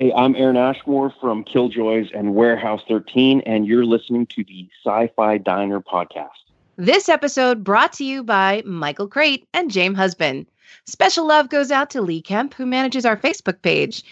Hey, 0.00 0.12
I'm 0.12 0.36
Aaron 0.36 0.56
Ashmore 0.56 1.12
from 1.20 1.42
Killjoys 1.42 2.16
and 2.16 2.36
Warehouse 2.36 2.82
13, 2.86 3.40
and 3.40 3.66
you're 3.66 3.84
listening 3.84 4.26
to 4.26 4.44
the 4.44 4.68
Sci 4.84 5.10
Fi 5.16 5.38
Diner 5.38 5.80
podcast. 5.80 6.28
This 6.76 7.08
episode 7.08 7.64
brought 7.64 7.94
to 7.94 8.04
you 8.04 8.22
by 8.22 8.62
Michael 8.64 9.08
Crate 9.08 9.48
and 9.52 9.72
James 9.72 9.96
Husband. 9.96 10.46
Special 10.86 11.26
love 11.26 11.48
goes 11.48 11.72
out 11.72 11.90
to 11.90 12.00
Lee 12.00 12.22
Kemp, 12.22 12.54
who 12.54 12.64
manages 12.64 13.04
our 13.04 13.16
Facebook 13.16 13.60
page. 13.60 14.04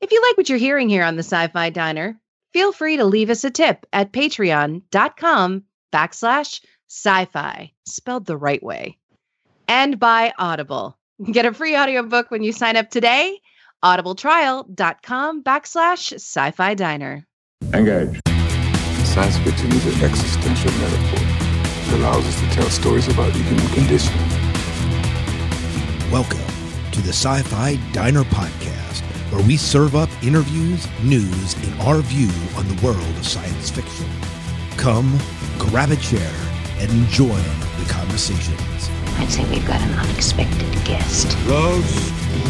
If 0.00 0.10
you 0.10 0.20
like 0.22 0.36
what 0.36 0.48
you're 0.48 0.58
hearing 0.58 0.88
here 0.88 1.04
on 1.04 1.14
the 1.14 1.22
Sci 1.22 1.46
Fi 1.46 1.70
Diner, 1.70 2.18
feel 2.52 2.72
free 2.72 2.96
to 2.96 3.04
leave 3.04 3.30
us 3.30 3.44
a 3.44 3.50
tip 3.50 3.86
at 3.92 4.10
patreon.com 4.10 5.62
backslash 5.92 6.64
sci-fi, 6.88 7.70
spelled 7.86 8.26
the 8.26 8.36
right 8.36 8.60
way. 8.60 8.98
And 9.68 10.00
by 10.00 10.32
Audible. 10.36 10.98
Get 11.30 11.46
a 11.46 11.54
free 11.54 11.76
audiobook 11.76 12.32
when 12.32 12.42
you 12.42 12.50
sign 12.50 12.76
up 12.76 12.90
today 12.90 13.38
audibletrial.com 13.84 15.42
backslash 15.42 16.12
sci-fi 16.12 16.74
diner. 16.74 17.26
Engage. 17.74 18.20
Science 19.04 19.36
fiction 19.38 19.70
is 19.72 19.86
an 19.86 20.04
existential 20.04 20.70
metaphor 20.80 21.18
that 21.18 21.98
allows 21.98 22.26
us 22.26 22.40
to 22.40 22.46
tell 22.50 22.70
stories 22.70 23.08
about 23.08 23.32
the 23.32 23.38
human 23.40 23.68
condition. 23.68 24.16
Welcome 26.10 26.40
to 26.92 27.00
the 27.00 27.12
Sci-Fi 27.12 27.76
Diner 27.92 28.24
Podcast, 28.24 29.02
where 29.32 29.44
we 29.46 29.56
serve 29.56 29.96
up 29.96 30.10
interviews, 30.22 30.86
news, 31.02 31.54
and 31.54 31.80
our 31.82 32.00
view 32.00 32.30
on 32.56 32.68
the 32.68 32.80
world 32.84 33.16
of 33.16 33.26
science 33.26 33.70
fiction. 33.70 34.06
Come, 34.76 35.18
grab 35.58 35.90
a 35.90 35.96
chair, 35.96 36.32
and 36.78 36.90
enjoy 36.90 37.38
the 37.78 37.86
conversations. 37.88 39.01
I'd 39.22 39.30
say 39.30 39.48
we've 39.50 39.64
got 39.64 39.80
an 39.80 39.94
unexpected 40.00 40.68
guest. 40.84 41.28
Rose, 41.46 41.94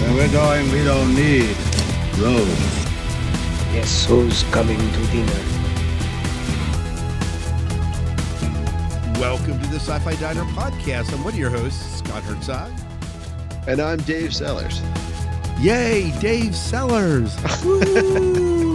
where 0.00 0.14
we're 0.14 0.32
going, 0.32 0.72
we 0.72 0.82
don't 0.82 1.14
need 1.14 1.54
Rose. 2.16 2.48
Yes, 3.74 4.06
who's 4.06 4.42
coming 4.44 4.78
to 4.78 5.06
dinner? 5.08 5.32
Welcome 9.20 9.60
to 9.60 9.66
the 9.66 9.78
Sci-Fi 9.78 10.14
Diner 10.14 10.44
Podcast. 10.44 11.12
I'm 11.12 11.22
one 11.22 11.34
of 11.34 11.38
your 11.38 11.50
hosts, 11.50 11.98
Scott 11.98 12.22
Herzog. 12.22 12.72
And 13.66 13.78
I'm 13.78 13.98
Dave 13.98 14.34
Sellers. 14.34 14.80
Yay, 15.60 16.10
Dave 16.20 16.56
Sellers. 16.56 17.36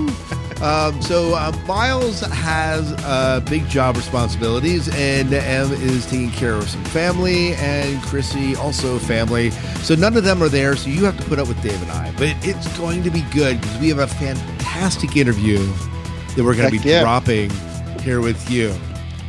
Um, 0.62 1.00
so 1.04 1.36
uh, 1.36 1.52
Miles 1.68 2.22
has 2.22 2.92
uh, 3.04 3.42
big 3.48 3.68
job 3.68 3.96
responsibilities, 3.96 4.90
and 4.96 5.32
Em 5.32 5.72
is 5.74 6.06
taking 6.06 6.32
care 6.32 6.54
of 6.54 6.68
some 6.68 6.84
family, 6.86 7.54
and 7.56 8.02
Chrissy 8.04 8.56
also 8.56 8.98
family. 8.98 9.52
So 9.82 9.94
none 9.94 10.18
of 10.18 10.24
them 10.24 10.42
are 10.42 10.50
there, 10.50 10.76
so 10.76 10.90
you 10.90 11.06
have 11.06 11.18
to 11.18 11.24
put 11.26 11.38
up 11.38 11.48
with 11.48 11.62
Dave 11.62 11.80
and 11.82 11.92
I. 11.92 12.12
But 12.18 12.36
it's 12.42 12.76
going 12.78 13.04
to 13.04 13.12
be 13.12 13.22
good 13.32 13.62
because 13.62 13.78
we 13.80 13.90
have 13.90 14.00
a 14.00 14.08
fantastic 14.08 15.16
interview 15.16 15.60
that 16.36 16.44
we're 16.44 16.56
going 16.56 16.72
to 16.72 16.82
be 16.82 16.90
yeah. 16.90 17.02
dropping 17.02 17.52
here 18.02 18.22
with 18.22 18.50
you. 18.50 18.76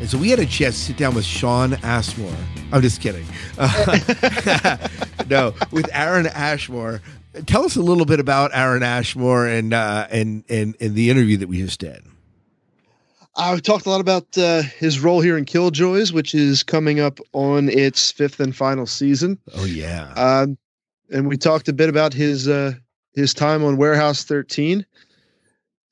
And 0.00 0.08
so 0.08 0.16
we 0.16 0.30
had 0.30 0.38
a 0.38 0.46
chance 0.46 0.76
to 0.76 0.84
sit 0.84 0.96
down 0.96 1.14
with 1.14 1.24
Shawn 1.24 1.74
Ashmore. 1.82 2.32
I'm 2.72 2.80
just 2.80 3.02
kidding. 3.02 3.26
Uh, 3.58 3.98
no, 5.28 5.52
with 5.72 5.90
Aaron 5.92 6.26
Ashmore. 6.26 7.02
Tell 7.46 7.64
us 7.64 7.76
a 7.76 7.82
little 7.82 8.04
bit 8.04 8.20
about 8.20 8.50
Aaron 8.54 8.82
Ashmore 8.82 9.46
and 9.46 9.72
uh, 9.72 10.06
and 10.10 10.44
and 10.48 10.76
and 10.80 10.94
the 10.94 11.10
interview 11.10 11.36
that 11.38 11.48
we 11.48 11.58
just 11.58 11.80
did. 11.80 12.04
I've 13.36 13.62
talked 13.62 13.86
a 13.86 13.90
lot 13.90 14.00
about 14.00 14.36
uh, 14.36 14.62
his 14.62 14.98
role 14.98 15.20
here 15.20 15.38
in 15.38 15.44
Killjoys, 15.44 16.12
which 16.12 16.34
is 16.34 16.64
coming 16.64 16.98
up 16.98 17.20
on 17.32 17.68
its 17.68 18.10
fifth 18.10 18.40
and 18.40 18.54
final 18.54 18.84
season. 18.84 19.38
Oh 19.54 19.64
yeah, 19.64 20.12
Um, 20.14 20.58
and 21.10 21.28
we 21.28 21.36
talked 21.36 21.68
a 21.68 21.72
bit 21.72 21.88
about 21.88 22.12
his 22.12 22.48
uh, 22.48 22.72
his 23.14 23.32
time 23.32 23.64
on 23.64 23.76
Warehouse 23.76 24.24
13 24.24 24.84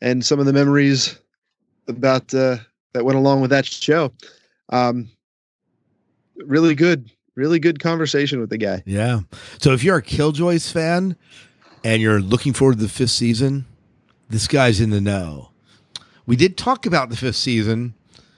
and 0.01 0.25
some 0.25 0.41
of 0.41 0.47
the 0.47 0.53
memories 0.53 1.19
about 1.89 2.35
uh, 2.35 2.57
that 2.93 3.05
went 3.05 3.19
along 3.19 3.41
with 3.41 3.51
that 3.51 3.65
show. 3.65 4.13
Um, 4.71 5.09
really 6.37 6.75
good, 6.75 7.11
really 7.37 7.59
good 7.61 7.79
conversation 7.79 8.41
with 8.41 8.51
the 8.51 8.59
guy. 8.59 8.83
yeah. 8.87 9.21
So 9.61 9.73
if 9.73 9.85
you're 9.85 9.99
a 9.99 10.03
Killjoys 10.03 10.73
fan 10.73 11.17
and 11.85 12.03
you're 12.03 12.21
looking 12.21 12.53
forward 12.53 12.79
to 12.79 12.83
the 12.83 12.89
fifth 12.89 13.11
season, 13.11 13.67
this 14.29 14.49
guy's 14.49 14.81
in 14.81 14.91
the 14.91 15.01
know. 15.01 15.51
We 16.27 16.35
did 16.35 16.57
talk 16.57 16.87
about 16.87 17.11
the 17.11 17.17
fifth 17.17 17.37
season. 17.37 17.95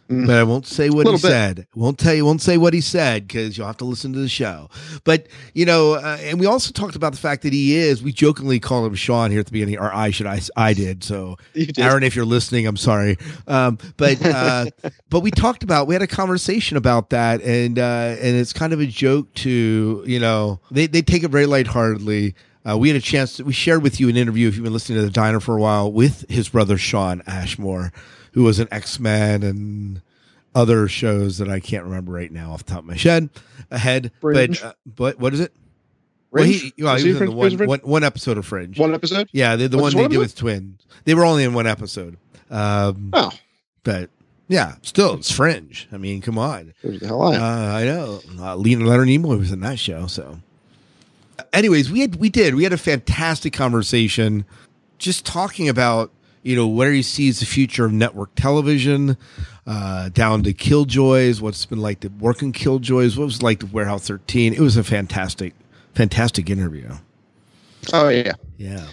But 0.09 0.31
I 0.31 0.43
won't 0.43 0.67
say 0.67 0.89
what 0.89 1.07
he 1.07 1.13
bit. 1.13 1.21
said. 1.21 1.67
Won't 1.75 1.99
tell 1.99 2.15
you. 2.15 2.25
Won't 2.25 2.41
say 2.41 2.57
what 2.57 2.73
he 2.73 2.81
said 2.81 3.29
because 3.29 3.59
you'll 3.59 3.67
have 3.67 3.77
to 3.79 3.85
listen 3.85 4.15
to 4.15 4.19
the 4.19 4.29
show. 4.29 4.71
But 5.05 5.27
you 5.53 5.67
know, 5.67 5.95
uh, 5.95 6.17
and 6.23 6.41
we 6.41 6.47
also 6.47 6.73
talked 6.73 6.97
about 6.97 7.13
the 7.13 7.19
fact 7.19 7.43
that 7.43 7.53
he 7.53 7.77
is. 7.77 8.03
We 8.03 8.13
jokingly 8.13 8.59
call 8.59 8.87
him 8.87 8.95
Shawn 8.95 9.31
here 9.31 9.41
at 9.41 9.47
the 9.47 9.53
beginning, 9.53 9.79
or 9.79 9.95
I 9.95 10.11
should 10.11 10.27
I 10.27 10.41
I 10.57 10.73
did. 10.73 11.05
So 11.05 11.37
did. 11.53 11.79
Aaron, 11.79 12.03
if 12.03 12.17
you're 12.17 12.25
listening, 12.25 12.67
I'm 12.67 12.79
sorry. 12.79 13.19
Um, 13.47 13.79
but 13.99 14.25
uh, 14.27 14.67
but 15.11 15.21
we 15.21 15.31
talked 15.31 15.63
about 15.63 15.87
we 15.87 15.95
had 15.95 16.03
a 16.03 16.07
conversation 16.07 16.79
about 16.79 17.11
that, 17.11 17.43
and 17.43 17.79
uh, 17.79 18.17
and 18.19 18.37
it's 18.37 18.55
kind 18.55 18.73
of 18.73 18.81
a 18.81 18.87
joke 18.87 19.33
to 19.35 20.03
you 20.07 20.21
know 20.21 20.61
they 20.71 20.87
they 20.87 21.03
take 21.03 21.23
it 21.23 21.29
very 21.31 21.47
lightheartedly. 21.47 22.35
Uh, 22.69 22.77
we 22.77 22.89
had 22.89 22.97
a 22.97 23.01
chance. 23.01 23.37
To, 23.37 23.45
we 23.45 23.53
shared 23.53 23.83
with 23.83 24.01
you 24.01 24.09
an 24.09 24.17
interview 24.17 24.49
if 24.49 24.55
you've 24.55 24.65
been 24.65 24.73
listening 24.73 24.99
to 24.99 25.05
the 25.05 25.11
Diner 25.11 25.41
for 25.41 25.57
a 25.57 25.61
while 25.61 25.93
with 25.93 26.29
his 26.31 26.49
brother 26.49 26.79
Shawn 26.79 27.23
Ashmore, 27.27 27.93
who 28.33 28.45
was 28.45 28.59
an 28.59 28.69
X 28.71 28.99
Men 29.01 29.43
and 29.43 30.03
other 30.55 30.89
shows 30.89 31.39
that 31.39 31.49
I 31.49 31.61
can't 31.61 31.85
remember 31.85 32.13
right 32.13 32.33
now 32.33 32.53
off 32.53 32.65
the 32.65 32.71
top 32.73 32.81
of 32.81 32.87
my 32.87 32.97
head. 32.97 33.29
Ahead, 33.71 34.13
Fringe. 34.21 34.61
but 34.61 34.69
uh, 34.69 34.73
but 34.87 35.19
what 35.19 35.35
is 35.35 35.41
it? 35.41 35.53
Well, 36.31 36.45
he, 36.45 36.73
well, 36.79 36.93
Was 36.95 37.03
he 37.03 37.09
was 37.13 37.21
in 37.21 37.27
the 37.27 37.33
Fringe? 37.33 37.35
one, 37.35 37.57
Fringe? 37.57 37.69
one, 37.69 37.79
one 37.81 38.05
episode 38.05 38.37
of 38.39 38.45
Fringe. 38.47 38.79
One 38.79 38.95
episode? 38.95 39.29
Yeah, 39.33 39.57
the, 39.57 39.69
the 39.69 39.79
one 39.79 39.95
they 39.95 40.09
did 40.09 40.19
with 40.19 40.35
twins. 40.37 40.83
They 41.05 41.15
were 41.15 41.25
only 41.25 41.45
in 41.45 41.55
one 41.55 41.67
episode. 41.67 42.19
Um, 42.51 43.11
Oh, 43.15 43.31
but 43.83 44.11
yeah, 44.49 44.75
still 44.83 45.15
it's 45.15 45.31
Fringe. 45.31 45.89
I 45.93 45.97
mean, 45.97 46.21
come 46.21 46.37
on. 46.39 46.75
where's 46.83 47.01
the 47.01 47.07
hell 47.07 47.23
I 47.23 47.37
Uh. 47.37 47.41
I 47.79 47.85
know. 47.85 48.21
Uh, 48.39 48.57
Leonard 48.57 48.87
Leonard 48.89 49.09
Nimoy 49.09 49.39
was 49.39 49.53
in 49.53 49.61
that 49.61 49.79
show. 49.79 50.07
So, 50.07 50.39
anyways, 51.53 51.91
we 51.91 52.01
had 52.01 52.17
we 52.17 52.29
did 52.29 52.55
we 52.55 52.65
had 52.65 52.73
a 52.73 52.79
fantastic 52.79 53.53
conversation, 53.53 54.45
just 54.99 55.25
talking 55.27 55.69
about 55.69 56.11
you 56.43 56.57
know 56.57 56.67
where 56.67 56.93
he 56.93 57.03
sees 57.03 57.41
the 57.41 57.47
future 57.47 57.85
of 57.85 57.93
network 57.93 58.35
television, 58.35 59.17
uh, 59.67 60.09
down 60.11 60.43
to 60.45 60.53
Killjoys, 60.53 61.41
what's 61.41 61.67
been 61.67 61.81
like 61.81 62.01
to 62.01 62.09
work 62.09 62.43
in 62.43 62.53
Killjoys, 62.53 63.17
what 63.19 63.25
was 63.27 63.37
it 63.37 63.43
like 63.43 63.61
to 63.61 63.67
Warehouse 63.67 64.07
Thirteen. 64.09 64.53
It 64.55 64.61
was 64.61 64.77
a 64.77 64.85
fantastic, 64.85 65.55
fantastic 65.95 66.49
interview. 66.51 66.91
oh 67.93 68.09
yeah, 68.09 68.33
yeah, 68.57 68.87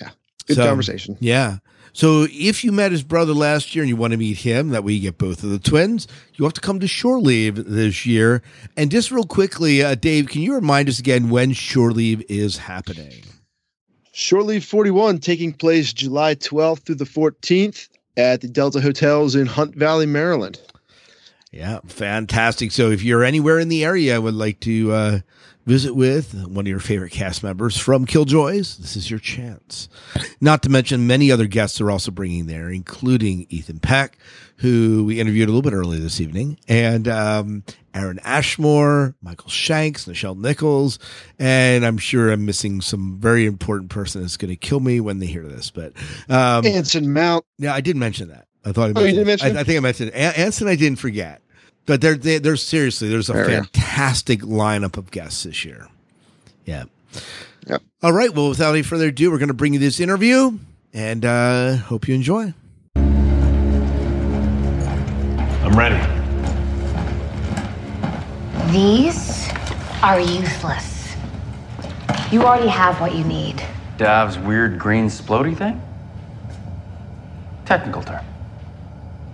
Yeah. 0.00 0.10
good 0.46 0.56
So, 0.56 0.66
conversation. 0.66 1.16
Yeah. 1.20 1.58
So 1.94 2.26
if 2.30 2.64
you 2.64 2.72
met 2.72 2.90
his 2.90 3.02
brother 3.02 3.34
last 3.34 3.74
year 3.74 3.82
and 3.82 3.88
you 3.90 3.96
want 3.96 4.12
to 4.12 4.16
meet 4.16 4.38
him, 4.38 4.70
that 4.70 4.82
way 4.82 4.94
you 4.94 5.00
get 5.00 5.18
both 5.18 5.44
of 5.44 5.50
the 5.50 5.58
twins, 5.58 6.08
you 6.34 6.44
have 6.46 6.54
to 6.54 6.60
come 6.62 6.80
to 6.80 6.86
Shore 6.86 7.20
Leave 7.20 7.56
this 7.68 8.06
year. 8.06 8.40
And 8.78 8.90
just 8.90 9.10
real 9.10 9.24
quickly, 9.24 9.82
uh, 9.82 9.94
Dave, 9.94 10.28
can 10.28 10.40
you 10.40 10.54
remind 10.54 10.88
us 10.88 10.98
again 10.98 11.28
when 11.28 11.52
Shore 11.52 11.92
Leave 11.92 12.24
is 12.30 12.56
happening? 12.56 13.22
Shore 14.12 14.42
Leave 14.42 14.64
41 14.64 15.18
taking 15.18 15.52
place 15.52 15.92
July 15.92 16.34
12th 16.34 16.80
through 16.80 16.96
the 16.96 17.04
14th 17.04 17.88
at 18.16 18.42
the 18.42 18.48
Delta 18.48 18.80
Hotels 18.80 19.34
in 19.34 19.46
Hunt 19.46 19.74
Valley, 19.74 20.04
Maryland. 20.04 20.60
Yeah, 21.50 21.80
fantastic. 21.86 22.72
So 22.72 22.90
if 22.90 23.02
you're 23.02 23.24
anywhere 23.24 23.58
in 23.58 23.68
the 23.70 23.84
area 23.84 24.14
I 24.14 24.18
would 24.18 24.34
like 24.34 24.60
to 24.60 24.92
uh, 24.92 25.18
visit 25.64 25.94
with 25.94 26.34
one 26.48 26.64
of 26.66 26.68
your 26.70 26.80
favorite 26.80 27.12
cast 27.12 27.42
members 27.42 27.76
from 27.76 28.04
Killjoys, 28.06 28.78
this 28.78 28.96
is 28.96 29.10
your 29.10 29.20
chance. 29.20 29.88
Not 30.40 30.62
to 30.64 30.68
mention 30.68 31.06
many 31.06 31.30
other 31.30 31.46
guests 31.46 31.80
are 31.80 31.90
also 31.90 32.10
bringing 32.10 32.46
there, 32.46 32.68
including 32.68 33.46
Ethan 33.48 33.78
Peck, 33.80 34.18
who 34.56 35.04
we 35.04 35.20
interviewed 35.20 35.48
a 35.48 35.52
little 35.52 35.62
bit 35.68 35.72
earlier 35.76 36.00
this 36.00 36.20
evening, 36.20 36.58
and 36.68 37.06
um, 37.08 37.62
Aaron 37.94 38.18
Ashmore, 38.24 39.14
Michael 39.22 39.50
Shanks, 39.50 40.06
Nichelle 40.06 40.36
Nichols, 40.38 40.98
and 41.38 41.84
I'm 41.84 41.98
sure 41.98 42.30
I'm 42.32 42.44
missing 42.46 42.80
some 42.80 43.18
very 43.20 43.46
important 43.46 43.90
person 43.90 44.22
that's 44.22 44.36
going 44.36 44.50
to 44.50 44.56
kill 44.56 44.80
me 44.80 45.00
when 45.00 45.18
they 45.18 45.26
hear 45.26 45.46
this. 45.46 45.70
But 45.70 45.92
um, 46.28 46.64
Anson 46.66 47.12
Mount. 47.12 47.44
yeah, 47.58 47.74
I 47.74 47.80
did 47.80 47.96
mention 47.96 48.28
that. 48.28 48.46
I 48.64 48.70
thought 48.70 48.96
I 48.96 49.00
Oh, 49.00 49.04
you 49.04 49.14
mentioned 49.14 49.16
did 49.16 49.22
it. 49.22 49.26
mention 49.26 49.56
I. 49.56 49.60
I 49.60 49.64
think 49.64 49.76
I 49.76 49.80
mentioned 49.80 50.10
it. 50.14 50.38
Anson, 50.38 50.68
I 50.68 50.76
didn't 50.76 51.00
forget. 51.00 51.41
But 51.86 52.00
there, 52.00 52.14
there- 52.14 52.38
there's 52.38 52.62
seriously, 52.62 53.08
there's 53.08 53.28
a 53.28 53.32
There 53.32 53.44
we 53.46 53.50
go. 53.50 53.62
fantastic 53.64 54.40
lineup 54.42 54.96
of 54.96 55.10
guests 55.10 55.42
this 55.44 55.64
year. 55.64 55.88
Yeah. 56.64 56.84
Yep. 57.66 57.82
All 58.02 58.12
right. 58.12 58.32
Well, 58.34 58.48
without 58.48 58.72
any 58.72 58.82
further 58.82 59.08
ado, 59.08 59.30
we're 59.30 59.38
going 59.38 59.48
to 59.48 59.54
bring 59.54 59.72
you 59.74 59.78
this 59.80 59.98
interview, 60.00 60.58
and 60.92 61.24
uh, 61.24 61.76
hope 61.76 62.06
you 62.08 62.14
enjoy. 62.14 62.54
I'm 65.64 65.78
ready. 65.78 65.98
These 68.72 69.48
are 70.02 70.18
useless. 70.20 71.14
You 72.30 72.42
already 72.44 72.68
have 72.68 73.00
what 73.00 73.14
you 73.14 73.24
need. 73.24 73.62
Dav's 73.98 74.38
weird 74.38 74.78
green 74.78 75.06
splody 75.06 75.56
thing? 75.56 75.80
Technical 77.64 78.02
term. 78.02 78.24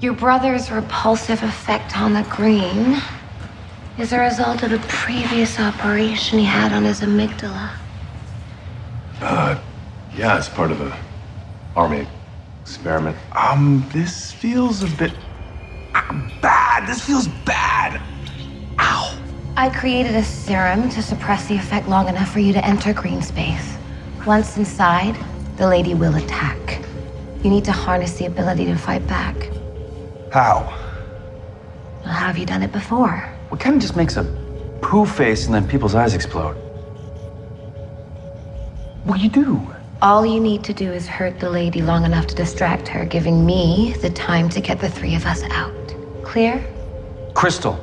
Your 0.01 0.13
brother's 0.13 0.71
repulsive 0.71 1.43
effect 1.43 1.99
on 1.99 2.13
the 2.13 2.23
green 2.31 3.03
is 3.99 4.13
a 4.13 4.21
result 4.21 4.63
of 4.63 4.71
a 4.71 4.79
previous 4.87 5.59
operation 5.59 6.39
he 6.39 6.45
had 6.45 6.73
on 6.73 6.85
his 6.85 7.01
amygdala. 7.01 7.73
Uh, 9.21 9.61
yeah, 10.15 10.39
it's 10.39 10.49
part 10.49 10.71
of 10.71 10.81
a 10.81 10.97
Army 11.75 12.07
experiment. 12.63 13.17
Um, 13.35 13.85
this 13.93 14.31
feels 14.31 14.85
a 14.85 14.97
bit 14.97 15.13
ah, 15.95 16.31
bad. 16.41 16.89
This 16.89 17.05
feels 17.05 17.27
bad. 17.45 18.01
Ow. 18.79 19.19
I 19.57 19.69
created 19.69 20.15
a 20.15 20.23
serum 20.23 20.89
to 20.91 21.03
suppress 21.03 21.49
the 21.49 21.57
effect 21.57 21.89
long 21.89 22.09
enough 22.09 22.31
for 22.31 22.39
you 22.39 22.53
to 22.53 22.65
enter 22.65 22.93
green 22.93 23.21
space. 23.21 23.77
Once 24.25 24.59
inside, 24.59 25.17
the 25.57 25.67
lady 25.67 25.95
will 25.95 26.15
attack. 26.15 26.85
You 27.43 27.51
need 27.51 27.65
to 27.65 27.73
harness 27.73 28.13
the 28.13 28.27
ability 28.27 28.67
to 28.67 28.77
fight 28.77 29.05
back. 29.09 29.58
How? 30.33 30.65
Well, 32.05 32.13
how 32.13 32.27
have 32.27 32.39
you 32.39 32.45
done 32.45 32.63
it 32.63 32.73
before? 32.73 33.19
What 33.49 33.61
kind 33.61 33.77
of 33.77 33.83
just 33.83 33.97
makes 33.97 34.17
a 34.17 34.25
poo 34.83 35.07
face 35.07 35.47
and 35.47 35.55
then 35.55 35.67
people's 35.67 35.95
eyes 35.95 36.15
explode? 36.15 36.55
What 39.05 39.19
do 39.19 39.25
you 39.25 39.31
do? 39.31 39.75
All 40.03 40.25
you 40.25 40.39
need 40.39 40.63
to 40.65 40.75
do 40.75 40.93
is 40.93 41.09
hurt 41.09 41.41
the 41.41 41.51
lady 41.51 41.81
long 41.81 42.05
enough 42.05 42.27
to 42.29 42.35
distract 42.35 42.87
her, 42.89 43.05
giving 43.05 43.45
me 43.45 43.95
the 44.03 44.11
time 44.11 44.49
to 44.51 44.61
get 44.61 44.81
the 44.81 44.89
three 44.89 45.15
of 45.15 45.25
us 45.25 45.43
out. 45.45 45.95
Clear? 46.23 46.65
Crystal. 47.35 47.81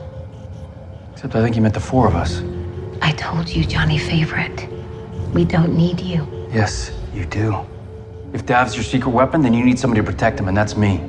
Except 1.13 1.35
I 1.35 1.41
think 1.41 1.55
you 1.55 1.61
meant 1.61 1.73
the 1.73 1.79
four 1.79 2.07
of 2.07 2.15
us. 2.15 2.41
I 3.01 3.11
told 3.13 3.49
you, 3.49 3.65
Johnny 3.65 3.97
Favorite. 3.97 4.69
We 5.33 5.45
don't 5.45 5.75
need 5.75 5.99
you. 5.99 6.25
Yes, 6.53 6.91
you 7.13 7.25
do. 7.25 7.65
If 8.33 8.45
Dav's 8.45 8.75
your 8.75 8.83
secret 8.83 9.11
weapon, 9.11 9.41
then 9.41 9.53
you 9.53 9.65
need 9.65 9.79
somebody 9.79 10.01
to 10.01 10.05
protect 10.05 10.39
him, 10.39 10.47
and 10.47 10.55
that's 10.55 10.77
me. 10.77 11.01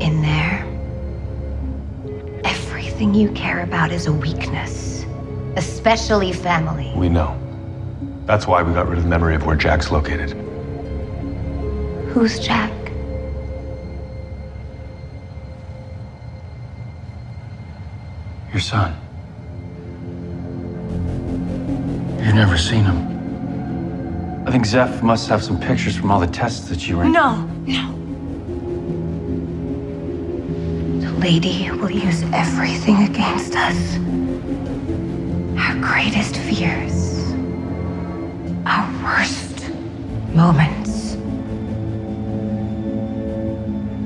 In 0.00 0.22
there, 0.22 0.64
everything 2.44 3.12
you 3.12 3.30
care 3.32 3.62
about 3.62 3.92
is 3.92 4.06
a 4.06 4.12
weakness, 4.12 5.04
especially 5.56 6.32
family. 6.32 6.90
We 6.96 7.10
know. 7.10 7.38
That's 8.24 8.46
why 8.46 8.62
we 8.62 8.72
got 8.72 8.88
rid 8.88 8.96
of 8.96 9.04
the 9.04 9.10
memory 9.10 9.34
of 9.34 9.44
where 9.44 9.56
Jack's 9.56 9.90
located. 9.90 10.30
Who's 12.14 12.38
Jack? 12.38 12.72
Your 18.52 18.60
son. 18.60 18.96
You've 22.24 22.34
never 22.34 22.56
seen 22.56 22.84
him. 22.84 24.46
I 24.48 24.50
think 24.50 24.64
Zeph 24.64 25.02
must 25.02 25.28
have 25.28 25.44
some 25.44 25.60
pictures 25.60 25.94
from 25.94 26.10
all 26.10 26.20
the 26.20 26.26
tests 26.26 26.70
that 26.70 26.88
you 26.88 26.96
were 26.96 27.04
in. 27.04 27.12
No, 27.12 27.42
no. 27.66 27.99
Lady 31.20 31.70
will 31.70 31.90
use 31.90 32.22
everything 32.32 33.02
against 33.02 33.54
us. 33.54 33.96
Our 35.58 35.74
greatest 35.78 36.36
fears. 36.38 37.30
Our 38.64 38.88
worst 39.04 39.68
moments. 40.34 41.16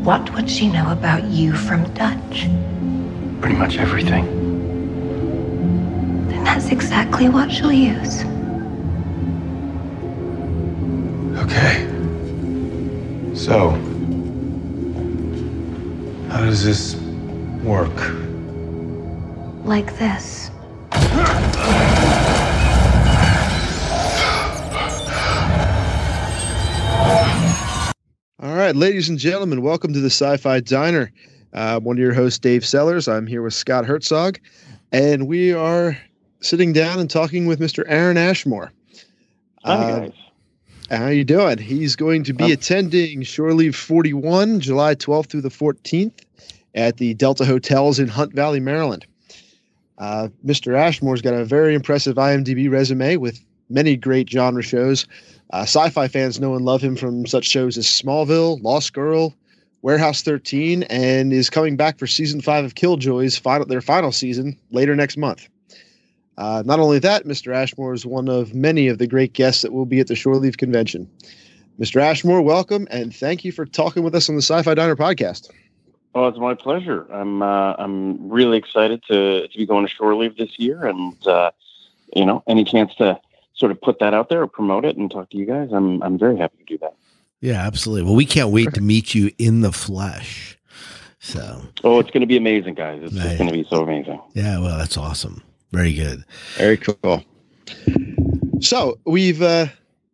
What 0.05 0.35
would 0.35 0.51
she 0.51 0.69
know 0.69 0.91
about 0.91 1.23
you 1.25 1.55
from 1.55 1.85
Dutch? 1.95 2.49
Pretty 3.41 3.55
much 3.55 3.77
everything. 3.79 4.25
Then 6.29 6.43
that's 6.43 6.67
exactly 6.71 7.29
what 7.29 7.53
she'll 7.53 7.73
use. 7.73 8.25
Okay. 11.45 11.87
So, 13.37 13.71
how 16.29 16.41
does 16.41 16.65
this 16.65 16.94
work? 17.65 17.91
Like 19.65 19.97
this. 19.99 20.51
All 28.41 28.55
right, 28.55 28.77
ladies 28.77 29.09
and 29.09 29.19
gentlemen, 29.19 29.63
welcome 29.63 29.93
to 29.95 30.01
the 30.01 30.11
Sci 30.11 30.37
Fi 30.37 30.61
Diner. 30.61 31.11
Uh, 31.55 31.81
one 31.81 31.97
of 31.97 32.01
your 32.01 32.13
hosts, 32.13 32.39
Dave 32.39 32.65
Sellers. 32.67 33.09
I'm 33.09 33.27
here 33.27 33.41
with 33.43 33.55
Scott 33.55 33.87
Herzog, 33.87 34.39
and 34.93 35.27
we 35.29 35.53
are 35.53 35.97
sitting 36.41 36.73
down 36.73 36.99
and 36.99 37.09
talking 37.09 37.47
with 37.47 37.61
Mr. 37.61 37.85
Aaron 37.87 38.17
Ashmore. 38.19 38.71
Hi, 39.65 39.75
Uh, 39.75 39.99
guys. 40.01 40.13
How 40.91 41.07
you 41.09 41.25
doing? 41.25 41.57
He's 41.59 41.97
going 41.97 42.25
to 42.25 42.35
be 42.35 42.45
Um, 42.45 42.53
attending 42.53 43.23
Shore 43.23 43.55
Leave 43.55 43.75
41, 43.77 44.61
July 44.61 44.95
12th 44.95 45.27
through 45.31 45.41
the 45.43 45.49
14th 45.51 46.13
at 46.75 46.97
the 46.97 47.15
Delta 47.15 47.45
Hotels 47.45 47.99
in 47.99 48.09
Hunt 48.09 48.33
Valley, 48.35 48.61
Maryland. 48.61 49.07
Uh, 49.99 50.29
Mr. 50.45 50.77
Ashmore's 50.77 51.23
got 51.23 51.35
a 51.35 51.45
very 51.45 51.75
impressive 51.75 52.17
IMDb 52.17 52.71
resume 52.71 53.17
with 53.17 53.41
many 53.71 53.97
great 53.97 54.29
genre 54.29 54.63
shows. 54.63 55.07
Uh, 55.53 55.63
sci-fi 55.63 56.09
fans 56.09 56.41
know 56.41 56.55
and 56.55 56.65
love 56.65 56.83
him 56.83 56.97
from 56.97 57.27
such 57.27 57.45
shows 57.47 57.79
as 57.79 57.87
Smallville, 57.87 58.63
Lost 58.63 58.93
Girl, 58.93 59.35
Warehouse 59.83 60.23
13, 60.23 60.85
and 60.85 61.33
is 61.33 61.51
coming 61.51 61.77
back 61.77 61.99
for 61.99 62.07
season 62.07 62.41
five 62.41 62.65
of 62.65 62.75
Killjoys, 62.75 63.39
final, 63.39 63.67
their 63.67 63.81
final 63.81 64.11
season, 64.11 64.59
later 64.71 64.97
next 64.97 65.17
month. 65.17 65.49
Uh, 66.37 66.63
not 66.67 66.81
only 66.81 66.99
that, 66.99 67.25
Mr. 67.25 67.55
Ashmore 67.55 67.95
is 67.95 68.05
one 68.05 68.29
of 68.29 68.55
many 68.55 68.89
of 68.89 68.99
the 68.99 69.07
great 69.07 69.35
guests 69.35 69.63
that 69.63 69.73
will 69.73 69.87
be 69.87 70.01
at 70.01 70.09
the 70.09 70.17
Shore 70.17 70.37
Leave 70.37 70.57
Convention. 70.57 71.09
Mr. 71.79 72.01
Ashmore, 72.01 72.43
welcome, 72.43 72.89
and 72.91 73.15
thank 73.15 73.45
you 73.45 73.53
for 73.53 73.67
talking 73.67 74.03
with 74.03 74.15
us 74.15 74.29
on 74.29 74.35
the 74.35 74.43
Sci-Fi 74.43 74.75
Diner 74.75 74.97
podcast. 74.97 75.51
Oh, 76.15 76.27
it's 76.29 76.39
my 76.39 76.55
pleasure. 76.55 77.07
I'm 77.13 77.43
uh, 77.43 77.75
I'm 77.79 78.29
really 78.29 78.57
excited 78.59 79.03
to 79.09 79.49
to 79.49 79.59
be 79.59 79.67
going 79.67 79.87
to 79.87 79.93
shore 79.93 80.15
leave 80.15 80.37
this 80.37 80.59
year, 80.59 80.87
and 80.87 81.27
uh, 81.27 81.51
you 82.15 82.25
know, 82.25 82.43
any 82.47 82.65
chance 82.65 82.95
to 82.97 83.21
sort 83.55 83.73
of 83.73 83.81
put 83.81 83.99
that 84.01 84.15
out 84.15 84.29
there 84.29 84.43
or 84.43 84.47
promote 84.47 84.85
it 84.85 84.97
and 84.97 85.11
talk 85.11 85.31
to 85.31 85.37
you 85.37 85.47
guys, 85.47 85.71
I'm 85.73 86.03
I'm 86.03 86.19
very 86.19 86.37
happy 86.37 86.59
to 86.59 86.65
do 86.65 86.79
that. 86.79 86.95
Yeah, 87.41 87.67
absolutely. 87.67 88.05
Well, 88.05 88.15
we 88.15 88.27
can't 88.27 88.51
wait 88.51 88.73
to 88.75 88.81
meet 88.81 89.15
you 89.15 89.31
in 89.39 89.61
the 89.61 89.73
flesh. 89.73 90.57
So, 91.19 91.63
Oh, 91.83 91.99
it's 92.01 92.11
going 92.11 92.21
to 92.21 92.27
be 92.27 92.37
amazing, 92.37 92.75
guys. 92.75 93.01
It's 93.03 93.13
Nice. 93.15 93.25
just 93.25 93.39
going 93.39 93.49
to 93.51 93.55
be 93.57 93.65
so 93.69 93.83
amazing. 93.83 94.21
yeah, 94.35 94.59
well, 94.61 94.77
that's 94.79 94.97
awesome. 94.99 95.43
Very 95.73 95.93
good. 95.95 96.23
Very 96.57 96.77
cool. 96.77 97.23
So 98.61 98.99
we've 99.05 99.43
uh, 99.43 99.67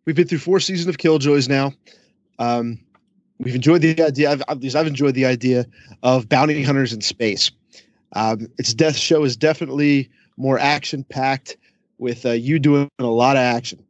we've 0.05 0.17
been 0.17 0.27
through 0.27 0.39
four 0.39 0.61
seasons 0.61 0.89
of 0.89 0.99
Killjoys 0.99 1.49
now. 1.49 1.73
Um, 2.39 2.79
we've 3.41 3.55
enjoyed 3.55 3.83
the 3.83 4.01
idea. 4.03 4.31
I've, 4.31 4.43
at 4.49 4.61
least 4.61 4.77
I've 4.77 4.87
enjoyed 4.87 5.15
the 5.15 5.27
idea 5.27 5.67
of 6.03 6.29
bounty 6.29 6.63
hunters 6.63 6.93
in 6.93 7.01
space. 7.01 7.51
Um, 8.13 8.49
its 8.59 8.75
death 8.75 8.97
show 8.97 9.25
is 9.25 9.37
definitely 9.37 10.11
more 10.37 10.59
action 10.59 11.05
packed, 11.05 11.57
with 11.99 12.25
uh, 12.25 12.31
you 12.31 12.59
doing 12.59 12.89
a 12.99 13.05
lot 13.05 13.37
of 13.37 13.43
action. 13.43 13.85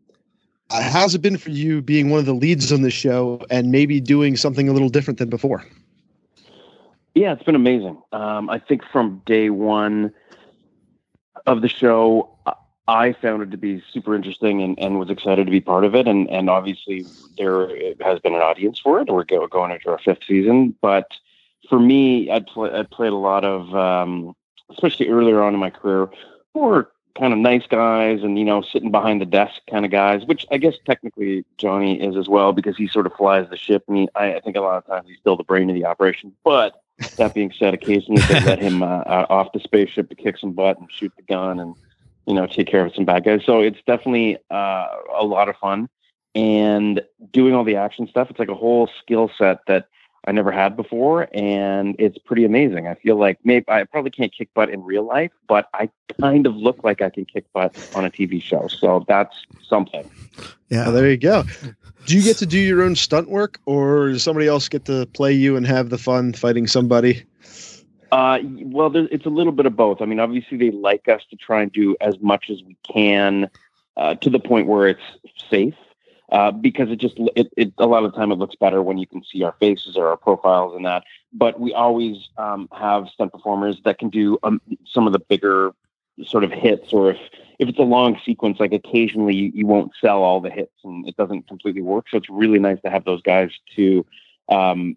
Uh, 0.71 0.83
how's 0.83 1.15
it 1.15 1.23
been 1.23 1.39
for 1.39 1.51
you 1.51 1.81
being 1.81 2.11
one 2.11 2.21
of 2.21 2.27
the 2.27 2.35
leads 2.35 2.73
on 2.73 2.83
the 2.83 2.91
show 2.91 3.41
and 3.51 3.71
maybe 3.71 4.01
doing 4.01 4.37
something 4.37 4.69
a 4.69 4.73
little 4.73 4.89
different 4.89 5.19
than 5.19 5.31
before? 5.31 5.65
Yeah, 7.15 7.33
it's 7.33 7.43
been 7.43 7.57
amazing. 7.57 8.01
Um, 8.13 8.51
I 8.51 8.59
think 8.59 8.83
from 8.93 9.23
day 9.27 9.51
one 9.51 10.13
of 11.47 11.63
the 11.63 11.69
show, 11.69 12.31
I- 12.91 13.07
I 13.07 13.13
found 13.15 13.43
it 13.43 13.51
to 13.53 13.57
be 13.57 13.83
super 13.93 14.15
interesting 14.15 14.63
and, 14.63 14.79
and 14.79 14.99
was 14.99 15.11
excited 15.11 15.47
to 15.47 15.51
be 15.51 15.61
part 15.61 15.85
of 15.85 15.95
it. 15.95 16.07
And 16.09 16.29
and 16.31 16.51
obviously 16.51 17.07
there 17.39 17.69
has 18.01 18.19
been 18.21 18.35
an 18.35 18.43
audience 18.43 18.79
for 18.79 19.01
it. 19.01 19.09
We're 19.11 19.25
go, 19.25 19.47
going 19.47 19.71
into 19.73 19.91
our 19.91 19.99
fifth 19.99 20.25
season, 20.27 20.75
but 20.81 21.07
for 21.69 21.79
me, 21.79 22.31
I'd 22.31 22.47
pl- 22.47 22.75
I 22.75 22.83
played 22.83 23.13
a 23.13 23.17
lot 23.17 23.45
of, 23.45 23.75
um, 23.75 24.35
especially 24.71 25.09
earlier 25.09 25.43
on 25.43 25.55
in 25.55 25.61
my 25.61 25.71
career, 25.71 26.09
more 26.55 26.91
kind 27.19 27.33
of 27.33 27.39
nice 27.39 27.67
guys 27.67 28.23
and 28.23 28.39
you 28.39 28.45
know 28.45 28.63
sitting 28.63 28.91
behind 28.91 29.21
the 29.21 29.27
desk 29.27 29.61
kind 29.71 29.85
of 29.85 29.91
guys, 29.91 30.25
which 30.25 30.47
I 30.51 30.59
guess 30.59 30.75
technically 30.87 31.45
Johnny 31.59 32.01
is 32.01 32.17
as 32.17 32.29
well 32.29 32.53
because 32.53 32.77
he 32.77 32.87
sort 32.87 33.07
of 33.07 33.13
flies 33.15 33.49
the 33.51 33.57
ship. 33.57 33.85
and 33.89 33.97
he, 33.99 34.09
I, 34.15 34.37
I 34.37 34.41
think 34.41 34.57
a 34.57 34.61
lot 34.61 34.79
of 34.79 34.87
times 34.87 35.09
he's 35.09 35.19
still 35.19 35.37
the 35.37 35.45
brain 35.45 35.69
of 35.71 35.75
the 35.75 35.85
operation, 35.87 36.33
but 36.45 36.83
that 37.17 37.35
being 37.35 37.53
said, 37.59 37.75
occasionally 37.75 38.23
they 38.23 38.41
let 38.45 38.59
him 38.59 38.83
uh, 38.83 39.27
off 39.29 39.53
the 39.53 39.61
spaceship 39.61 40.09
to 40.11 40.15
kick 40.15 40.39
some 40.39 40.53
butt 40.53 40.79
and 40.79 40.91
shoot 40.91 41.13
the 41.17 41.23
gun 41.23 41.59
and 41.61 41.75
you 42.31 42.37
know 42.37 42.47
take 42.47 42.69
care 42.69 42.87
of 42.87 42.95
some 42.95 43.05
bad 43.05 43.25
guys. 43.25 43.43
So 43.45 43.59
it's 43.61 43.81
definitely 43.89 44.39
uh, 44.51 44.87
a 45.19 45.25
lot 45.25 45.49
of 45.49 45.57
fun 45.57 45.89
and 46.37 47.03
doing 47.33 47.55
all 47.55 47.65
the 47.65 47.75
action 47.75 48.07
stuff. 48.07 48.31
It's 48.31 48.39
like 48.39 48.49
a 48.49 48.55
whole 48.55 48.89
skill 49.03 49.29
set 49.37 49.59
that 49.67 49.89
I 50.29 50.31
never 50.31 50.53
had 50.53 50.77
before, 50.77 51.29
and 51.35 51.97
it's 51.99 52.19
pretty 52.19 52.45
amazing. 52.45 52.87
I 52.87 52.95
feel 52.95 53.17
like 53.17 53.39
maybe 53.43 53.65
I 53.69 53.83
probably 53.83 54.13
can't 54.13 54.33
kick 54.33 54.49
butt 54.55 54.71
in 54.71 54.85
real 54.85 55.03
life, 55.03 55.33
but 55.49 55.69
I 55.75 55.91
kind 56.21 56.47
of 56.47 56.55
look 56.55 56.85
like 56.85 57.03
I 57.03 57.11
can 57.11 57.25
kick 57.25 57.47
butt 57.53 57.75
on 57.97 58.05
a 58.05 58.11
TV 58.11 58.41
show. 58.41 58.69
So 58.69 59.05
that's 59.09 59.35
something. 59.67 60.09
Yeah. 60.69 60.85
Well, 60.85 60.93
there 60.93 61.11
you 61.11 61.17
go. 61.17 61.43
Do 62.07 62.17
you 62.17 62.23
get 62.23 62.37
to 62.37 62.47
do 62.47 62.61
your 62.61 62.83
own 62.83 62.95
stunt 62.95 63.29
work, 63.29 63.59
or 63.67 64.11
does 64.11 64.23
somebody 64.23 64.47
else 64.47 64.69
get 64.69 64.85
to 64.85 65.07
play 65.07 65.33
you 65.33 65.57
and 65.57 65.67
have 65.67 65.91
the 65.91 65.99
fun 65.99 66.33
fighting 66.33 66.69
somebody? 66.69 67.25
Uh, 68.13 68.41
well, 68.43 68.91
it's 68.95 69.27
a 69.27 69.31
little 69.31 69.53
bit 69.53 69.67
of 69.67 69.77
both. 69.77 70.03
I 70.03 70.05
mean, 70.05 70.21
obviously, 70.21 70.57
they 70.57 70.71
like 70.71 71.09
us 71.09 71.23
to 71.31 71.37
try 71.37 71.63
and 71.63 71.73
do 71.73 71.97
as 72.01 72.19
much 72.21 72.51
as 72.51 72.63
we 72.63 72.77
can 72.93 73.51
uh, 73.97 74.15
to 74.17 74.31
the 74.31 74.41
point 74.41 74.67
where 74.67 74.89
it's 74.89 75.03
safe. 75.49 75.75
Uh, 76.33 76.53
because 76.53 76.89
it 76.91 76.97
just 76.97 77.19
it, 77.35 77.53
it 77.57 77.73
a 77.79 77.87
lot 77.87 78.05
of 78.05 78.13
the 78.13 78.17
time 78.17 78.31
it 78.31 78.37
looks 78.37 78.55
better 78.55 78.81
when 78.85 78.99
you 78.99 79.07
can 79.07 79.21
see 79.25 79.43
our 79.43 79.51
faces 79.59 79.97
or 79.97 80.07
our 80.07 80.17
profiles 80.17 80.77
and 80.77 80.87
that. 80.87 81.03
But 81.33 81.59
we 81.59 81.75
always 81.75 82.29
um, 82.37 82.69
have 82.71 83.09
stunt 83.09 83.33
performers 83.33 83.81
that 83.85 83.99
can 83.99 84.11
do 84.11 84.39
um, 84.45 84.61
some 84.87 85.09
of 85.09 85.13
the 85.13 85.19
bigger 85.19 85.73
sort 86.25 86.45
of 86.45 86.53
hits 86.53 86.93
or 86.93 87.11
if 87.11 87.19
if 87.59 87.69
it's 87.69 87.79
a 87.79 87.83
long 87.83 88.19
sequence, 88.25 88.59
like 88.61 88.73
occasionally 88.73 89.35
you, 89.35 89.53
you 89.55 89.67
won't 89.67 89.93
sell 90.01 90.23
all 90.23 90.41
the 90.41 90.51
hits 90.51 90.73
and 90.83 91.07
it 91.07 91.17
doesn't 91.17 91.47
completely 91.47 91.83
work. 91.83 92.07
So 92.09 92.17
it's 92.17 92.31
really 92.31 92.59
nice 92.59 92.81
to 92.83 92.91
have 92.91 93.05
those 93.05 93.21
guys 93.21 93.51
to, 93.77 94.07
um, 94.49 94.97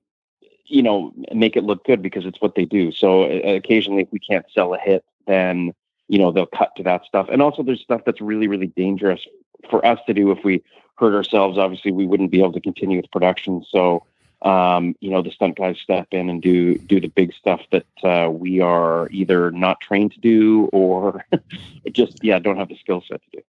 you 0.65 0.81
know, 0.81 1.13
make 1.33 1.55
it 1.55 1.63
look 1.63 1.85
good 1.85 2.01
because 2.01 2.25
it's 2.25 2.41
what 2.41 2.55
they 2.55 2.65
do. 2.65 2.91
So 2.91 3.23
uh, 3.23 3.55
occasionally, 3.55 4.03
if 4.03 4.11
we 4.11 4.19
can't 4.19 4.45
sell 4.53 4.73
a 4.73 4.77
hit, 4.77 5.03
then 5.27 5.73
you 6.07 6.19
know 6.19 6.31
they'll 6.31 6.45
cut 6.45 6.75
to 6.77 6.83
that 6.83 7.05
stuff. 7.05 7.27
And 7.31 7.41
also, 7.41 7.63
there's 7.63 7.81
stuff 7.81 8.01
that's 8.05 8.21
really, 8.21 8.47
really 8.47 8.67
dangerous 8.67 9.21
for 9.69 9.85
us 9.85 9.99
to 10.07 10.13
do 10.13 10.31
if 10.31 10.43
we 10.43 10.63
hurt 10.95 11.15
ourselves. 11.15 11.57
Obviously, 11.57 11.91
we 11.91 12.05
wouldn't 12.05 12.31
be 12.31 12.39
able 12.39 12.53
to 12.53 12.61
continue 12.61 12.97
with 12.97 13.11
production. 13.11 13.63
So 13.69 14.03
um, 14.43 14.95
you 14.99 15.09
know, 15.09 15.21
the 15.21 15.31
stunt 15.31 15.55
guys 15.55 15.77
step 15.79 16.07
in 16.11 16.29
and 16.29 16.41
do 16.41 16.77
do 16.77 16.99
the 16.99 17.07
big 17.07 17.33
stuff 17.33 17.61
that 17.71 17.85
uh, 18.03 18.29
we 18.29 18.59
are 18.59 19.09
either 19.09 19.51
not 19.51 19.79
trained 19.79 20.11
to 20.13 20.19
do 20.19 20.69
or 20.73 21.25
just 21.91 22.23
yeah 22.23 22.39
don't 22.39 22.57
have 22.57 22.67
the 22.67 22.77
skill 22.77 23.01
set 23.07 23.21
to 23.23 23.37
do. 23.37 23.43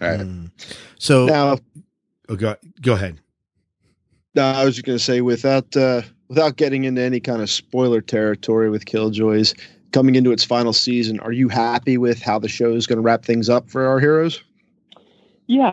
All 0.00 0.08
right. 0.08 0.20
Mm. 0.20 0.50
So 0.98 1.26
Now, 1.26 1.58
oh, 2.28 2.36
go 2.36 2.56
go 2.80 2.94
ahead. 2.94 3.20
No, 4.34 4.44
I 4.44 4.64
was 4.64 4.76
just 4.76 4.86
going 4.86 4.98
to 4.98 5.04
say 5.04 5.20
without 5.20 5.76
uh, 5.76 6.02
without 6.28 6.56
getting 6.56 6.84
into 6.84 7.02
any 7.02 7.20
kind 7.20 7.42
of 7.42 7.50
spoiler 7.50 8.00
territory 8.00 8.70
with 8.70 8.86
Killjoys 8.86 9.54
coming 9.92 10.14
into 10.14 10.30
its 10.30 10.44
final 10.44 10.72
season, 10.72 11.18
are 11.20 11.32
you 11.32 11.48
happy 11.48 11.98
with 11.98 12.22
how 12.22 12.38
the 12.38 12.48
show 12.48 12.72
is 12.72 12.86
going 12.86 12.98
to 12.98 13.02
wrap 13.02 13.24
things 13.24 13.48
up 13.48 13.68
for 13.68 13.86
our 13.86 13.98
heroes? 13.98 14.42
Yeah, 15.46 15.72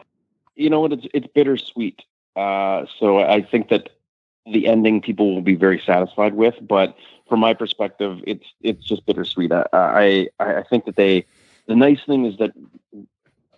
you 0.55 0.69
know 0.69 0.81
what? 0.81 0.93
It's 0.93 1.07
it's 1.13 1.27
bittersweet. 1.27 2.01
Uh, 2.35 2.85
so 2.99 3.19
I 3.19 3.41
think 3.41 3.69
that 3.69 3.89
the 4.51 4.67
ending 4.67 5.01
people 5.01 5.33
will 5.33 5.41
be 5.41 5.55
very 5.55 5.81
satisfied 5.85 6.33
with, 6.33 6.55
but 6.61 6.95
from 7.27 7.39
my 7.39 7.53
perspective, 7.53 8.19
it's 8.25 8.45
it's 8.61 8.83
just 8.83 9.05
bittersweet. 9.05 9.51
I 9.51 9.65
I, 9.73 10.29
I 10.39 10.63
think 10.63 10.85
that 10.85 10.95
they 10.95 11.25
the 11.67 11.75
nice 11.75 11.99
thing 12.05 12.25
is 12.25 12.37
that 12.37 12.51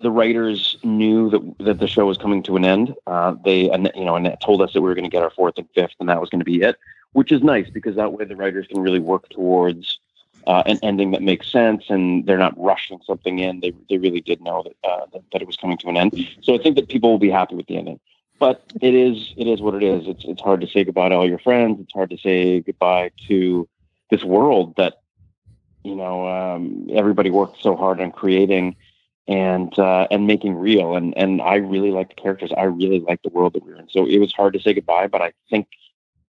the 0.02 0.12
writers 0.12 0.78
knew 0.84 1.30
that 1.30 1.66
that 1.66 1.80
the 1.80 1.88
show 1.88 2.06
was 2.06 2.18
coming 2.18 2.42
to 2.44 2.56
an 2.56 2.66
end. 2.66 2.96
Uh, 3.08 3.36
they 3.44 3.64
you 3.64 4.06
know 4.06 4.16
and 4.16 4.36
told 4.42 4.62
us 4.62 4.74
that 4.74 4.82
we 4.82 4.90
were 4.90 4.96
going 4.96 5.10
to 5.10 5.10
get 5.10 5.24
our 5.24 5.32
fourth 5.32 5.58
and 5.58 5.68
fifth, 5.76 5.96
and 6.00 6.10
that 6.10 6.22
was 6.22 6.30
going 6.30 6.40
to 6.40 6.46
be 6.46 6.62
it, 6.62 6.78
which 7.14 7.32
is 7.32 7.44
nice 7.44 7.70
because 7.70 7.96
that 7.96 8.14
way 8.14 8.26
the 8.26 8.36
writers 8.36 8.68
can 8.68 8.82
really 8.82 9.00
work 9.00 9.30
towards 9.30 10.00
uh, 10.48 10.64
an 10.66 10.80
ending 10.82 11.12
that 11.12 11.22
makes 11.22 11.52
sense, 11.52 11.86
and 11.90 12.26
they're 12.26 12.38
not 12.38 12.60
rushing 12.60 13.00
something 13.06 13.40
in. 13.40 13.60
They 13.60 13.74
they 13.90 13.98
really 13.98 14.22
did 14.22 14.42
know 14.42 14.64
that, 14.64 14.90
uh, 14.90 15.06
that 15.14 15.24
that 15.32 15.42
it 15.42 15.48
was 15.48 15.58
coming 15.58 15.78
to 15.80 15.90
an 15.90 15.98
end. 15.98 16.28
So 16.42 16.56
I 16.56 16.58
think 16.58 16.76
that 16.76 16.88
people 16.88 17.12
will 17.12 17.20
be 17.20 17.30
happy 17.30 17.56
with 17.56 17.68
the 17.68 17.78
ending. 17.78 18.00
But 18.40 18.64
it 18.82 18.94
is 18.94 19.34
it 19.36 19.48
is 19.48 19.62
what 19.62 19.76
it 19.76 19.84
is. 19.84 20.08
It's 20.08 20.24
it's 20.26 20.42
hard 20.42 20.62
to 20.62 20.68
say 20.68 20.84
goodbye 20.86 21.10
to 21.10 21.16
all 21.16 21.28
your 21.28 21.40
friends. 21.40 21.80
It's 21.82 21.94
hard 21.94 22.10
to 22.12 22.18
say 22.18 22.62
goodbye 22.62 23.12
to 23.28 23.68
this 24.10 24.24
world 24.24 24.76
that 24.78 25.02
you 25.84 25.96
know 25.96 26.28
um, 26.28 26.88
everybody 26.94 27.30
worked 27.30 27.62
so 27.62 27.76
hard 27.76 28.00
on 28.00 28.12
creating 28.12 28.78
and 29.30 29.78
uh, 29.78 30.08
and 30.12 30.28
making 30.28 30.56
real. 30.56 30.96
And 30.96 31.16
and 31.18 31.42
I 31.42 31.56
really 31.56 31.92
like 31.92 32.10
the 32.10 32.16
characters. 32.22 32.52
I 32.58 32.64
really 32.64 33.00
like 33.00 33.22
the 33.22 33.30
world 33.30 33.54
that 33.54 33.64
we're 33.64 33.76
in. 33.76 33.88
So 33.90 34.06
it 34.06 34.18
was 34.18 34.34
hard 34.34 34.54
to 34.54 34.60
say 34.60 34.74
goodbye, 34.74 35.08
but 35.08 35.22
I 35.22 35.32
think 35.50 35.68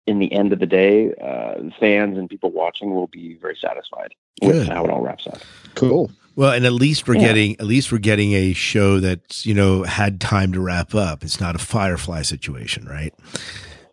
in 0.06 0.18
the 0.18 0.32
end 0.32 0.52
of 0.52 0.58
the 0.60 0.66
day, 0.66 1.12
uh, 1.14 1.54
fans 1.80 2.18
and 2.18 2.28
people 2.28 2.50
watching 2.50 2.94
will 2.94 3.06
be 3.06 3.34
very 3.40 3.56
satisfied 3.56 4.14
with 4.42 4.68
how 4.68 4.84
it 4.84 4.90
all 4.90 5.00
wraps 5.02 5.26
up. 5.26 5.38
Cool. 5.74 6.10
Well, 6.36 6.52
and 6.52 6.64
at 6.64 6.72
least 6.72 7.08
we're 7.08 7.14
Yeah. 7.14 7.28
getting 7.28 7.52
at 7.54 7.66
least 7.66 7.90
we're 7.90 7.98
getting 7.98 8.32
a 8.34 8.52
show 8.52 9.00
that's 9.00 9.46
you 9.46 9.54
know 9.54 9.82
had 9.84 10.20
time 10.20 10.52
to 10.52 10.60
wrap 10.60 10.94
up. 10.94 11.24
It's 11.24 11.40
not 11.40 11.54
a 11.54 11.58
Firefly 11.58 12.22
situation, 12.22 12.84
right? 12.86 13.14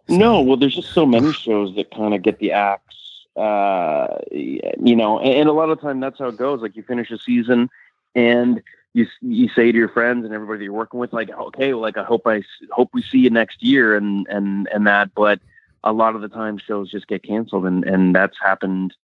No, 0.10 0.42
well, 0.42 0.58
there's 0.58 0.76
just 0.76 0.94
so 0.94 1.06
many 1.06 1.32
shows 1.34 1.76
that 1.76 1.92
kind 1.92 2.14
of 2.14 2.22
get 2.22 2.40
the 2.40 2.54
axe, 2.54 2.96
uh, 3.36 4.18
you 4.32 4.96
know, 4.96 5.20
and, 5.20 5.34
and 5.34 5.50
a 5.50 5.52
lot 5.52 5.70
of 5.70 5.82
time 5.82 6.00
that's 6.00 6.20
how 6.20 6.28
it 6.28 6.38
goes. 6.38 6.62
Like 6.62 6.76
you 6.78 6.84
finish 6.84 7.12
a 7.12 7.18
season, 7.18 7.70
and 8.16 8.62
you 8.98 9.08
you 9.22 9.48
say 9.50 9.72
to 9.72 9.77
your 9.77 9.89
friends 9.89 10.25
and 10.25 10.34
everybody 10.34 10.60
that 10.60 10.63
you're 10.66 10.74
working 10.74 11.00
with, 11.00 11.13
like, 11.13 11.30
okay, 11.30 11.74
well, 11.74 11.82
like 11.82 11.98
I 11.98 12.04
hope 12.04 12.25
I 12.25 12.42
hope 12.72 12.89
we 12.94 13.01
see 13.01 13.20
you 13.20 13.30
next 13.30 13.62
year, 13.63 13.96
and 13.96 14.27
and 14.27 14.68
and 14.74 14.88
that. 14.88 15.13
But 15.13 15.39
a 15.84 15.94
lot 15.94 16.16
of 16.16 16.22
the 16.22 16.27
time, 16.30 16.58
shows 16.58 16.89
just 16.92 17.08
get 17.08 17.24
canceled, 17.24 17.66
and 17.66 17.84
and 17.86 18.16
that's 18.16 18.38
happened. 18.42 18.96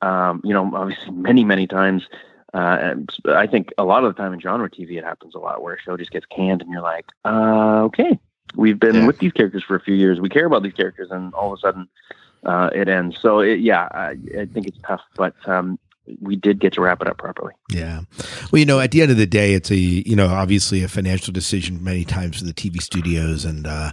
Um, 0.00 0.40
you 0.44 0.52
know, 0.52 0.70
obviously 0.74 1.12
many 1.12 1.44
many 1.44 1.66
times. 1.66 2.08
Uh, 2.52 2.94
I 3.26 3.46
think 3.46 3.70
a 3.78 3.84
lot 3.84 4.04
of 4.04 4.14
the 4.14 4.22
time 4.22 4.34
in 4.34 4.40
genre 4.40 4.68
TV, 4.68 4.98
it 4.98 5.04
happens 5.04 5.34
a 5.34 5.38
lot 5.38 5.62
where 5.62 5.74
a 5.74 5.80
show 5.80 5.96
just 5.96 6.10
gets 6.10 6.26
canned, 6.26 6.60
and 6.60 6.70
you're 6.70 6.82
like, 6.82 7.06
uh, 7.24 7.82
okay, 7.84 8.18
we've 8.56 8.78
been 8.78 8.96
Yeah. 8.96 9.06
with 9.06 9.18
these 9.20 9.32
characters 9.32 9.64
for 9.64 9.74
a 9.76 9.80
few 9.80 9.94
years. 9.94 10.20
We 10.20 10.28
care 10.28 10.44
about 10.46 10.62
these 10.62 10.74
characters, 10.74 11.10
and 11.10 11.32
all 11.32 11.52
of 11.52 11.58
a 11.58 11.60
sudden, 11.60 11.88
uh, 12.44 12.68
it 12.74 12.88
ends. 12.88 13.16
So 13.20 13.40
it, 13.40 13.60
yeah, 13.60 13.88
I, 13.92 14.16
I 14.38 14.44
think 14.52 14.66
it's 14.66 14.78
tough, 14.86 15.00
but 15.16 15.34
um, 15.48 15.78
we 16.20 16.34
did 16.36 16.58
get 16.60 16.72
to 16.74 16.80
wrap 16.80 17.00
it 17.00 17.06
up 17.08 17.16
properly. 17.18 17.52
Yeah. 17.70 18.00
Well, 18.50 18.58
you 18.60 18.66
know, 18.66 18.80
at 18.80 18.90
the 18.90 19.02
end 19.02 19.10
of 19.10 19.16
the 19.16 19.26
day, 19.26 19.54
it's 19.54 19.70
a 19.70 19.76
you 19.76 20.16
know 20.16 20.28
obviously 20.28 20.82
a 20.82 20.88
financial 20.88 21.32
decision 21.32 21.82
many 21.82 22.04
times 22.04 22.38
for 22.38 22.44
the 22.44 22.52
TV 22.54 22.82
studios, 22.82 23.44
and 23.44 23.66
uh, 23.66 23.92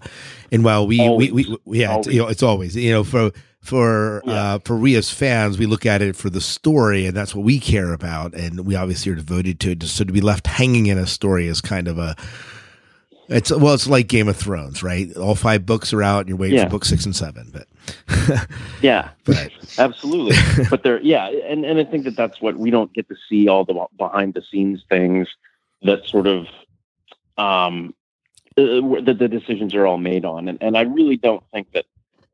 and 0.51 0.63
while 0.63 0.87
we 0.87 0.97
we, 1.09 1.31
we, 1.31 1.57
we 1.65 1.79
yeah, 1.81 1.97
it's, 1.97 2.07
you 2.07 2.19
know, 2.21 2.27
it's 2.27 2.43
always 2.43 2.75
you 2.75 2.91
know 2.91 3.03
for 3.03 3.31
for 3.61 4.21
uh, 4.27 4.59
for 4.65 4.75
we 4.77 4.95
as 4.95 5.11
fans, 5.11 5.57
we 5.59 5.65
look 5.65 5.85
at 5.85 6.01
it 6.01 6.15
for 6.15 6.29
the 6.29 6.41
story, 6.41 7.05
and 7.05 7.15
that's 7.15 7.35
what 7.35 7.45
we 7.45 7.59
care 7.59 7.93
about, 7.93 8.33
and 8.33 8.65
we 8.65 8.75
obviously 8.75 9.11
are 9.11 9.15
devoted 9.15 9.59
to 9.59 9.71
it. 9.71 9.83
So 9.83 10.03
to 10.03 10.11
be 10.13 10.21
left 10.21 10.47
hanging 10.47 10.87
in 10.87 10.97
a 10.97 11.05
story 11.07 11.47
is 11.47 11.61
kind 11.61 11.87
of 11.87 11.99
a 11.99 12.15
it's 13.27 13.51
well, 13.51 13.75
it's 13.75 13.85
like 13.87 14.07
Game 14.07 14.27
of 14.27 14.35
Thrones, 14.37 14.81
right? 14.81 15.15
All 15.15 15.35
five 15.35 15.65
books 15.65 15.93
are 15.93 16.01
out, 16.01 16.21
and 16.21 16.29
you're 16.29 16.37
waiting 16.37 16.57
Yeah. 16.57 16.63
for 16.65 16.71
book 16.71 16.85
six 16.85 17.05
and 17.05 17.15
seven, 17.15 17.49
but 17.53 17.67
Yeah, 18.81 19.09
but 19.25 19.51
absolutely. 19.77 20.35
but 20.69 20.83
there, 20.83 21.01
yeah, 21.01 21.27
and 21.27 21.65
and 21.65 21.79
I 21.79 21.83
think 21.83 22.05
that 22.05 22.15
that's 22.15 22.41
what 22.41 22.57
we 22.57 22.69
don't 22.69 22.93
get 22.93 23.07
to 23.09 23.15
see 23.27 23.47
all 23.47 23.65
the 23.65 23.85
behind 23.97 24.33
the 24.35 24.41
scenes 24.41 24.83
things 24.89 25.27
that 25.81 26.05
sort 26.05 26.27
of 26.27 26.47
um 27.37 27.93
uh, 28.57 29.01
that 29.01 29.17
the 29.19 29.27
decisions 29.27 29.73
are 29.75 29.85
all 29.85 29.97
made 29.97 30.25
on, 30.25 30.47
and 30.47 30.57
and 30.61 30.77
I 30.77 30.81
really 30.81 31.17
don't 31.17 31.43
think 31.51 31.71
that. 31.73 31.85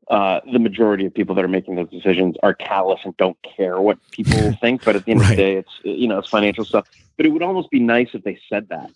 Uh, 0.08 0.38
the 0.52 0.60
majority 0.60 1.04
of 1.04 1.12
people 1.12 1.34
that 1.34 1.44
are 1.44 1.48
making 1.48 1.74
those 1.74 1.90
decisions 1.90 2.36
are 2.44 2.54
callous 2.54 3.00
and 3.04 3.16
don't 3.16 3.36
care 3.42 3.80
what 3.80 3.98
people 4.12 4.52
think. 4.60 4.84
But 4.84 4.94
at 4.94 5.04
the 5.04 5.10
end 5.10 5.22
of 5.22 5.26
the 5.26 5.34
day, 5.34 5.56
it's 5.56 5.80
you 5.82 6.06
know 6.06 6.20
it's 6.20 6.28
financial 6.28 6.64
stuff. 6.64 6.84
But 7.16 7.26
it 7.26 7.30
would 7.30 7.42
almost 7.42 7.70
be 7.72 7.80
nice 7.80 8.10
if 8.12 8.22
they 8.22 8.38
said 8.48 8.68
that, 8.68 8.88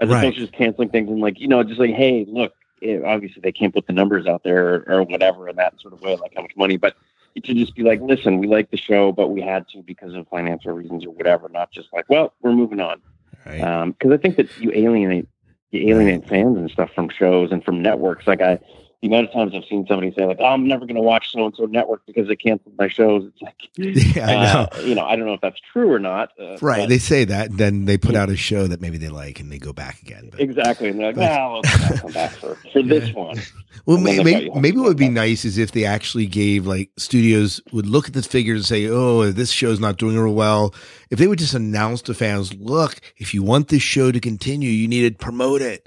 as 0.00 0.08
Right. 0.08 0.16
opposed 0.16 0.36
to 0.36 0.40
just 0.46 0.54
canceling 0.54 0.88
things 0.88 1.10
and 1.10 1.20
like 1.20 1.38
you 1.38 1.46
know 1.46 1.62
just 1.62 1.78
like 1.78 1.90
hey 1.90 2.24
look, 2.26 2.54
eh, 2.82 3.00
obviously 3.04 3.40
they 3.40 3.52
can't 3.52 3.74
put 3.74 3.86
the 3.86 3.92
numbers 3.92 4.26
out 4.26 4.42
there 4.42 4.74
or, 4.74 4.84
or 4.88 5.02
whatever 5.02 5.48
in 5.48 5.56
that 5.56 5.80
sort 5.80 5.94
of 5.94 6.00
way, 6.00 6.16
like 6.16 6.32
how 6.34 6.42
much 6.42 6.56
money, 6.56 6.76
but 6.76 6.96
to 7.44 7.54
just 7.54 7.74
be 7.74 7.82
like, 7.82 8.00
listen, 8.00 8.38
we 8.38 8.46
like 8.46 8.70
the 8.70 8.76
show, 8.76 9.12
but 9.12 9.28
we 9.28 9.42
had 9.42 9.68
to 9.68 9.82
because 9.82 10.14
of 10.14 10.26
financial 10.28 10.72
reasons 10.72 11.04
or 11.04 11.10
whatever, 11.10 11.48
not 11.50 11.70
just 11.70 11.88
like, 11.92 12.06
well, 12.08 12.32
we're 12.40 12.52
moving 12.52 12.80
on. 12.80 13.00
right. 13.44 13.92
Because 13.98 14.12
I 14.12 14.16
think 14.16 14.36
that 14.36 14.48
you 14.58 14.72
alienate 14.72 15.28
you 15.70 15.88
alienate 15.88 16.28
fans 16.28 16.56
and 16.56 16.70
stuff 16.70 16.90
from 16.94 17.08
shows 17.08 17.50
and 17.52 17.64
from 17.64 17.82
networks. 17.82 18.26
Like 18.26 18.40
I, 18.40 18.58
the 19.02 19.08
amount 19.08 19.26
of 19.28 19.32
times 19.34 19.52
I've 19.54 19.64
seen 19.68 19.86
somebody 19.86 20.12
say 20.16 20.24
like, 20.24 20.38
oh, 20.40 20.46
I'm 20.46 20.66
never 20.66 20.86
going 20.86 20.96
to 20.96 21.02
watch 21.02 21.30
so 21.30 21.44
and 21.44 21.54
so 21.54 21.64
network 21.66 22.04
because 22.06 22.28
they 22.28 22.36
canceled 22.36 22.74
my 22.78 22.88
shows. 22.88 23.30
It's 23.30 23.42
like, 23.42 23.56
yeah, 24.16 24.26
I 24.26 24.32
know. 24.54 24.68
uh, 24.72 24.80
you 24.86 24.94
know, 24.94 25.04
I 25.04 25.16
don't 25.16 25.26
know 25.26 25.34
if 25.34 25.40
that's 25.42 25.60
true 25.72 25.92
or 25.92 25.98
not. 25.98 26.30
Uh, 26.40 26.56
Right, 26.62 26.80
but- 26.80 26.88
they 26.88 26.98
say 26.98 27.24
that, 27.26 27.50
and 27.50 27.58
then 27.58 27.84
they 27.84 27.98
put 27.98 28.14
out 28.14 28.30
a 28.30 28.36
show 28.36 28.66
that 28.66 28.80
maybe 28.80 28.96
they 28.96 29.08
like, 29.10 29.38
and 29.38 29.52
they 29.52 29.58
go 29.58 29.72
back 29.74 30.00
again. 30.00 30.28
But, 30.30 30.40
exactly, 30.40 30.88
and 30.88 30.98
they're 30.98 31.08
like, 31.12 31.16
well, 31.16 31.56
I'll 31.64 31.96
come 31.98 32.12
back 32.12 32.30
for 32.32 32.54
for 32.72 32.82
this 32.82 33.12
one. 33.12 33.38
well, 33.84 33.98
may, 33.98 34.22
maybe, 34.22 34.50
maybe 34.58 34.78
what 34.78 34.88
would 34.88 34.96
be 34.96 35.08
nice 35.10 35.44
is 35.44 35.58
if 35.58 35.72
they 35.72 35.84
actually 35.84 36.26
gave 36.26 36.66
like 36.66 36.90
studios 36.96 37.60
would 37.72 37.86
look 37.86 38.08
at 38.08 38.14
the 38.14 38.22
figures 38.22 38.60
and 38.60 38.66
say, 38.66 38.86
"Oh, 38.88 39.30
this 39.30 39.50
show's 39.50 39.78
not 39.78 39.98
doing 39.98 40.16
real 40.18 40.34
well." 40.34 40.74
If 41.10 41.18
they 41.18 41.26
would 41.28 41.38
just 41.38 41.54
announce 41.54 42.00
to 42.02 42.14
fans, 42.14 42.54
"Look, 42.54 43.00
if 43.18 43.34
you 43.34 43.42
want 43.42 43.68
this 43.68 43.82
show 43.82 44.10
to 44.10 44.20
continue, 44.20 44.70
you 44.70 44.88
need 44.88 45.08
to 45.12 45.16
promote 45.18 45.60
it." 45.62 45.86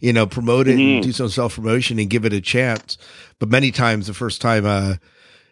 You 0.00 0.12
know, 0.12 0.26
promote 0.26 0.68
it 0.68 0.76
Mhm. 0.76 0.94
and 0.94 1.02
do 1.02 1.12
some 1.12 1.28
self 1.28 1.56
promotion 1.56 1.98
and 1.98 2.10
give 2.10 2.24
it 2.24 2.32
a 2.32 2.40
chance. 2.40 2.98
But 3.38 3.48
many 3.48 3.70
times, 3.70 4.06
the 4.06 4.14
first 4.14 4.40
time, 4.40 4.64
uh, 4.64 4.94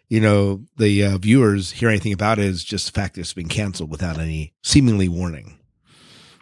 you 0.09 0.21
know, 0.21 0.61
the 0.77 1.03
uh, 1.03 1.17
viewers 1.17 1.71
hear 1.71 1.89
anything 1.89 2.13
about 2.13 2.39
it 2.39 2.45
is 2.45 2.63
just 2.63 2.85
the 2.85 2.99
fact 2.99 3.15
that 3.15 3.21
it's 3.21 3.33
been 3.33 3.49
canceled 3.49 3.89
without 3.89 4.19
any 4.19 4.53
seemingly 4.63 5.09
warning. 5.09 5.57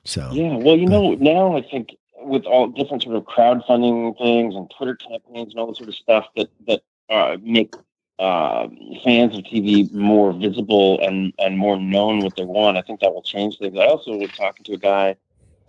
So 0.04 0.30
Yeah, 0.32 0.56
well, 0.56 0.78
you 0.78 0.86
know, 0.86 1.16
now 1.16 1.58
I 1.58 1.62
think 1.62 1.96
with 2.22 2.46
all 2.46 2.68
different 2.68 3.04
sort 3.04 3.16
of 3.16 3.24
crowdfunding 3.26 4.18
things 4.18 4.56
and 4.56 4.72
Twitter 4.76 4.96
campaigns 4.96 5.54
and 5.54 5.60
all 5.60 5.68
this 5.68 5.78
sort 5.78 5.90
of 5.90 5.96
stuff 5.96 6.28
that 6.36 6.50
that 6.68 6.82
uh, 7.10 7.38
make 7.42 7.76
uh, 8.18 8.68
fans 9.04 9.36
of 9.36 9.44
TV 9.44 9.92
more 9.92 10.32
visible 10.32 11.00
and 11.02 11.34
and 11.40 11.58
more 11.58 11.78
known 11.78 12.20
what 12.22 12.36
they 12.36 12.46
want, 12.46 12.78
I 12.78 12.82
think 12.82 13.00
that 13.02 13.14
will 13.14 13.22
change 13.22 13.58
things. 13.58 13.78
I 13.78 13.86
also 13.86 14.16
was 14.16 14.32
talking 14.32 14.64
to 14.66 14.74
a 14.74 14.78
guy 14.78 15.16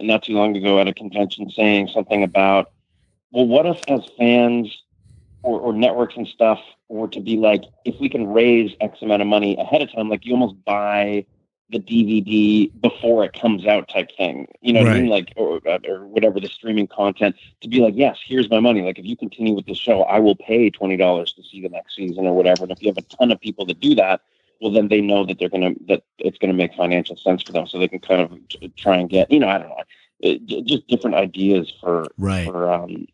not 0.00 0.24
too 0.24 0.34
long 0.34 0.56
ago 0.56 0.78
at 0.80 0.88
a 0.88 0.94
convention 0.94 1.50
saying 1.50 1.88
something 1.88 2.22
about, 2.22 2.72
well, 3.30 3.46
what 3.46 3.66
if 3.66 3.80
as 3.88 4.00
fans 4.18 4.82
or, 5.42 5.60
or 5.60 5.72
networks 5.72 6.16
and 6.16 6.26
stuff 6.26 6.60
were 6.88 7.08
to 7.08 7.20
be 7.20 7.36
like, 7.36 7.64
if 7.84 7.98
we 8.00 8.08
can 8.08 8.26
raise 8.26 8.74
X 8.80 9.02
amount 9.02 9.22
of 9.22 9.28
money 9.28 9.56
ahead 9.58 9.82
of 9.82 9.92
time, 9.92 10.08
like 10.08 10.24
you 10.24 10.32
almost 10.32 10.62
buy 10.64 11.24
the 11.70 11.80
DVD 11.80 12.70
before 12.80 13.24
it 13.24 13.32
comes 13.32 13.66
out 13.66 13.88
type 13.88 14.08
thing. 14.16 14.46
You 14.60 14.72
know 14.72 14.84
what 14.84 14.92
I 14.92 15.00
mean? 15.00 15.08
Like, 15.08 15.32
or, 15.36 15.60
or 15.66 16.06
whatever 16.06 16.38
the 16.38 16.48
streaming 16.48 16.86
content 16.86 17.34
to 17.60 17.68
be 17.68 17.80
like, 17.80 17.94
yes, 17.96 18.18
here's 18.24 18.48
my 18.48 18.60
money. 18.60 18.82
Like, 18.82 18.98
if 18.98 19.04
you 19.04 19.16
continue 19.16 19.52
with 19.52 19.66
the 19.66 19.74
show, 19.74 20.02
I 20.02 20.20
will 20.20 20.36
pay 20.36 20.70
$20 20.70 21.34
to 21.34 21.42
see 21.42 21.60
the 21.60 21.68
next 21.68 21.96
season 21.96 22.26
or 22.26 22.36
whatever. 22.36 22.62
And 22.64 22.72
if 22.72 22.80
you 22.82 22.88
have 22.88 22.98
a 22.98 23.16
ton 23.16 23.32
of 23.32 23.40
people 23.40 23.66
that 23.66 23.80
do 23.80 23.96
that, 23.96 24.20
well, 24.60 24.72
then 24.72 24.88
they 24.88 25.00
know 25.00 25.25
that 25.26 25.38
they're 25.38 25.48
gonna 25.48 25.75
that 25.88 26.02
it's 26.18 26.38
gonna 26.38 26.52
make 26.54 26.75
financial 26.75 27.16
sense 27.16 27.42
for 27.42 27.52
them, 27.52 27.66
so 27.66 27.78
they 27.78 27.88
can 27.88 27.98
kind 28.00 28.20
of 28.22 28.30
t- 28.48 28.72
try 28.76 28.96
and 28.96 29.08
get, 29.10 29.30
you 29.30 29.38
know, 29.38 29.48
I 29.48 29.58
don't 29.58 29.68
know, 29.68 29.82
it, 30.20 30.46
just 30.66 30.86
different 30.88 31.16
ideas 31.16 31.72
for 31.80 32.06
Right. 32.18 32.46
for 32.46 32.72
um, 32.72 33.06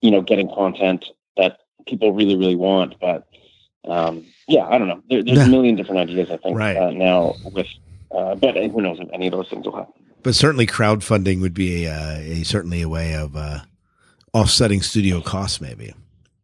you 0.00 0.10
know, 0.10 0.22
getting 0.22 0.48
content 0.48 1.04
that 1.36 1.58
people 1.86 2.12
really 2.12 2.36
really 2.36 2.56
want, 2.56 2.98
but. 3.00 3.26
Um, 3.88 4.26
yeah, 4.46 4.66
I 4.66 4.76
don't 4.76 4.88
know. 4.88 5.02
There, 5.08 5.22
there's 5.24 5.38
Yeah. 5.38 5.46
a 5.46 5.48
million 5.48 5.74
different 5.74 6.00
ideas. 6.00 6.30
I 6.30 6.36
think 6.36 6.54
Right. 6.58 6.76
uh, 6.76 6.90
now 6.90 7.34
with, 7.50 7.66
uh, 8.14 8.34
but 8.34 8.54
who 8.54 8.82
knows 8.82 8.98
if 9.00 9.08
any 9.10 9.26
of 9.28 9.32
those 9.32 9.48
things 9.48 9.64
will 9.64 9.74
happen. 9.74 9.94
But 10.22 10.34
certainly, 10.34 10.66
crowdfunding 10.66 11.40
would 11.40 11.54
be 11.54 11.86
a, 11.86 11.90
uh, 11.90 12.18
a 12.18 12.42
certainly 12.42 12.82
a 12.82 12.90
way 12.90 13.14
of 13.14 13.34
uh, 13.36 13.60
offsetting 14.34 14.82
studio 14.82 15.22
costs, 15.22 15.62
maybe. 15.62 15.94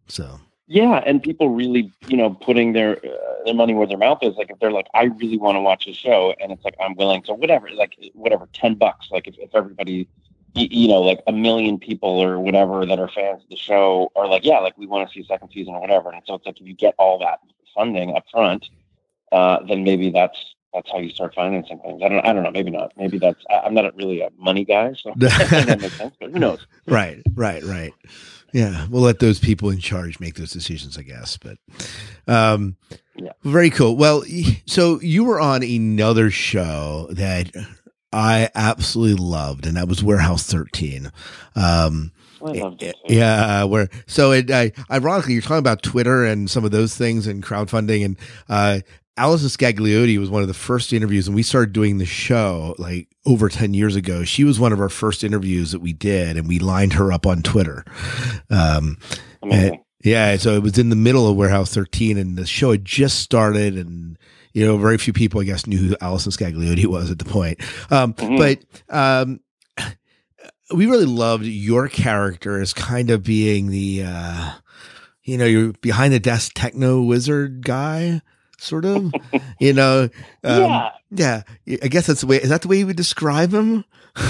So 0.08 0.40
Yeah, 0.68 1.02
and 1.06 1.22
people 1.22 1.50
really, 1.50 1.92
you 2.08 2.16
know, 2.16 2.30
putting 2.30 2.72
their 2.72 2.96
uh, 2.96 3.44
their 3.44 3.54
money 3.54 3.72
where 3.72 3.86
their 3.86 3.98
mouth 3.98 4.18
is. 4.22 4.34
Like 4.34 4.50
if 4.50 4.58
they're 4.58 4.72
like, 4.72 4.88
I 4.94 5.04
really 5.04 5.38
want 5.38 5.56
to 5.56 5.60
watch 5.60 5.86
a 5.86 5.94
show, 5.94 6.34
and 6.40 6.50
it's 6.50 6.64
like 6.64 6.74
I'm 6.80 6.96
willing 6.96 7.22
to 7.24 7.34
whatever, 7.34 7.70
like 7.70 7.96
whatever, 8.14 8.48
ten 8.52 8.74
bucks. 8.74 9.08
Like 9.12 9.28
if, 9.28 9.38
if 9.38 9.54
everybody, 9.54 10.08
you 10.54 10.88
know, 10.88 11.02
like 11.02 11.22
a 11.28 11.32
million 11.32 11.78
people 11.78 12.20
or 12.20 12.40
whatever 12.40 12.84
that 12.84 12.98
are 12.98 13.08
fans 13.08 13.44
of 13.44 13.48
the 13.48 13.56
show 13.56 14.10
are 14.16 14.26
like, 14.26 14.44
yeah, 14.44 14.58
like 14.58 14.76
we 14.76 14.86
want 14.86 15.08
to 15.08 15.14
see 15.14 15.20
a 15.20 15.24
second 15.24 15.50
season 15.50 15.74
or 15.74 15.80
whatever. 15.80 16.10
And 16.10 16.22
so 16.26 16.34
it's 16.34 16.46
like 16.46 16.60
if 16.60 16.66
you 16.66 16.74
get 16.74 16.94
all 16.98 17.20
that 17.20 17.38
funding 17.72 18.16
up 18.16 18.24
front, 18.32 18.68
uh, 19.30 19.60
then 19.68 19.84
maybe 19.84 20.10
that's 20.10 20.56
that's 20.74 20.90
how 20.90 20.98
you 20.98 21.10
start 21.10 21.34
financing 21.34 21.78
things. 21.78 22.02
I 22.04 22.08
don't, 22.08 22.26
I 22.26 22.32
don't 22.32 22.42
know. 22.42 22.50
Maybe 22.50 22.70
not. 22.70 22.92
Maybe 22.96 23.18
that's. 23.18 23.42
I, 23.48 23.60
I'm 23.60 23.74
not 23.74 23.94
really 23.96 24.20
a 24.20 24.30
money 24.36 24.64
guy, 24.64 24.94
so 24.94 25.12
that 25.16 25.78
makes 25.80 25.96
sense. 25.96 26.14
But 26.20 26.32
who 26.32 26.38
knows? 26.38 26.66
right, 26.86 27.22
right, 27.34 27.62
right. 27.62 27.92
Yeah, 28.56 28.86
we'll 28.88 29.02
let 29.02 29.18
those 29.18 29.38
people 29.38 29.68
in 29.68 29.80
charge 29.80 30.18
make 30.18 30.36
those 30.36 30.50
decisions, 30.50 30.96
I 30.96 31.02
guess. 31.02 31.36
But 31.36 31.58
um, 32.26 32.76
Yeah. 33.14 33.32
very 33.44 33.68
cool. 33.68 33.96
Well, 33.96 34.24
so 34.64 34.98
you 35.02 35.24
were 35.24 35.38
on 35.38 35.62
another 35.62 36.30
show 36.30 37.06
that 37.10 37.50
I 38.14 38.48
absolutely 38.54 39.22
loved, 39.22 39.66
and 39.66 39.76
that 39.76 39.88
was 39.88 40.02
Warehouse 40.02 40.44
13. 40.50 41.12
Um, 41.54 42.12
I 42.40 42.52
loved 42.52 42.82
it. 42.82 42.96
yeah, 43.08 43.64
where 43.64 43.90
so 44.06 44.32
it 44.32 44.50
I, 44.50 44.72
ironically 44.90 45.34
you're 45.34 45.42
talking 45.42 45.58
about 45.58 45.82
Twitter 45.82 46.24
and 46.24 46.50
some 46.50 46.64
of 46.64 46.70
those 46.70 46.96
things 46.96 47.26
and 47.26 47.42
crowdfunding 47.42 48.04
and 48.04 48.16
uh 48.48 48.80
Allison 49.18 49.48
Scagliotti 49.48 50.18
was 50.18 50.28
one 50.30 50.42
of 50.42 50.48
the 50.48 50.54
first 50.54 50.92
interviews 50.92 51.26
and 51.26 51.34
we 51.34 51.42
started 51.42 51.72
doing 51.72 51.98
the 51.98 52.04
show 52.06 52.74
like 52.78 53.08
over 53.24 53.48
10 53.48 53.72
years 53.72 53.96
ago. 53.96 54.24
She 54.24 54.44
was 54.44 54.60
one 54.60 54.72
of 54.72 54.80
our 54.80 54.88
first 54.90 55.24
interviews 55.24 55.72
that 55.72 55.80
we 55.80 55.92
did 55.94 56.36
and 56.36 56.46
we 56.46 56.58
lined 56.58 56.92
her 56.94 57.10
up 57.12 57.26
on 57.26 57.42
Twitter. 57.42 57.84
Um 58.50 58.98
and- 59.42 59.78
yeah, 60.04 60.36
so 60.36 60.54
it 60.54 60.62
was 60.62 60.78
in 60.78 60.90
the 60.90 60.94
middle 60.96 61.26
of 61.28 61.36
Warehouse 61.36 61.74
13 61.74 62.16
and 62.18 62.36
the 62.36 62.46
show 62.46 62.70
had 62.72 62.84
just 62.84 63.18
started 63.20 63.76
and 63.76 64.18
you 64.52 64.64
know, 64.64 64.76
very 64.78 64.98
few 64.98 65.12
people 65.12 65.40
I 65.40 65.44
guess 65.44 65.66
knew 65.66 65.78
who 65.78 65.96
Allison 66.00 66.32
Scagliotti 66.32 66.86
was 66.86 67.10
at 67.10 67.18
the 67.18 67.24
point. 67.24 67.58
Um 67.90 68.12
Mhm. 68.14 68.38
but 68.38 68.94
um 68.94 69.40
we 70.74 70.86
really 70.86 71.06
loved 71.06 71.44
your 71.44 71.88
character 71.88 72.60
as 72.60 72.72
kind 72.74 73.10
of 73.10 73.22
being 73.22 73.68
the 73.70 74.02
uh 74.04 74.50
you 75.24 75.38
know 75.38 75.44
you're 75.46 75.72
behind 75.80 76.12
the 76.12 76.20
desk 76.20 76.52
techno 76.54 77.00
wizard 77.02 77.64
guy 77.64 78.20
sort 78.58 78.84
of 78.84 79.12
you 79.60 79.72
know 79.72 80.08
um, 80.44 80.62
yeah. 80.62 80.90
yeah 81.10 81.42
i 81.82 81.88
guess 81.88 82.06
that's 82.06 82.20
the 82.22 82.26
way 82.26 82.36
is 82.36 82.48
that 82.48 82.62
the 82.62 82.68
way 82.68 82.78
you 82.78 82.86
would 82.86 82.96
describe 82.96 83.52
him 83.52 83.84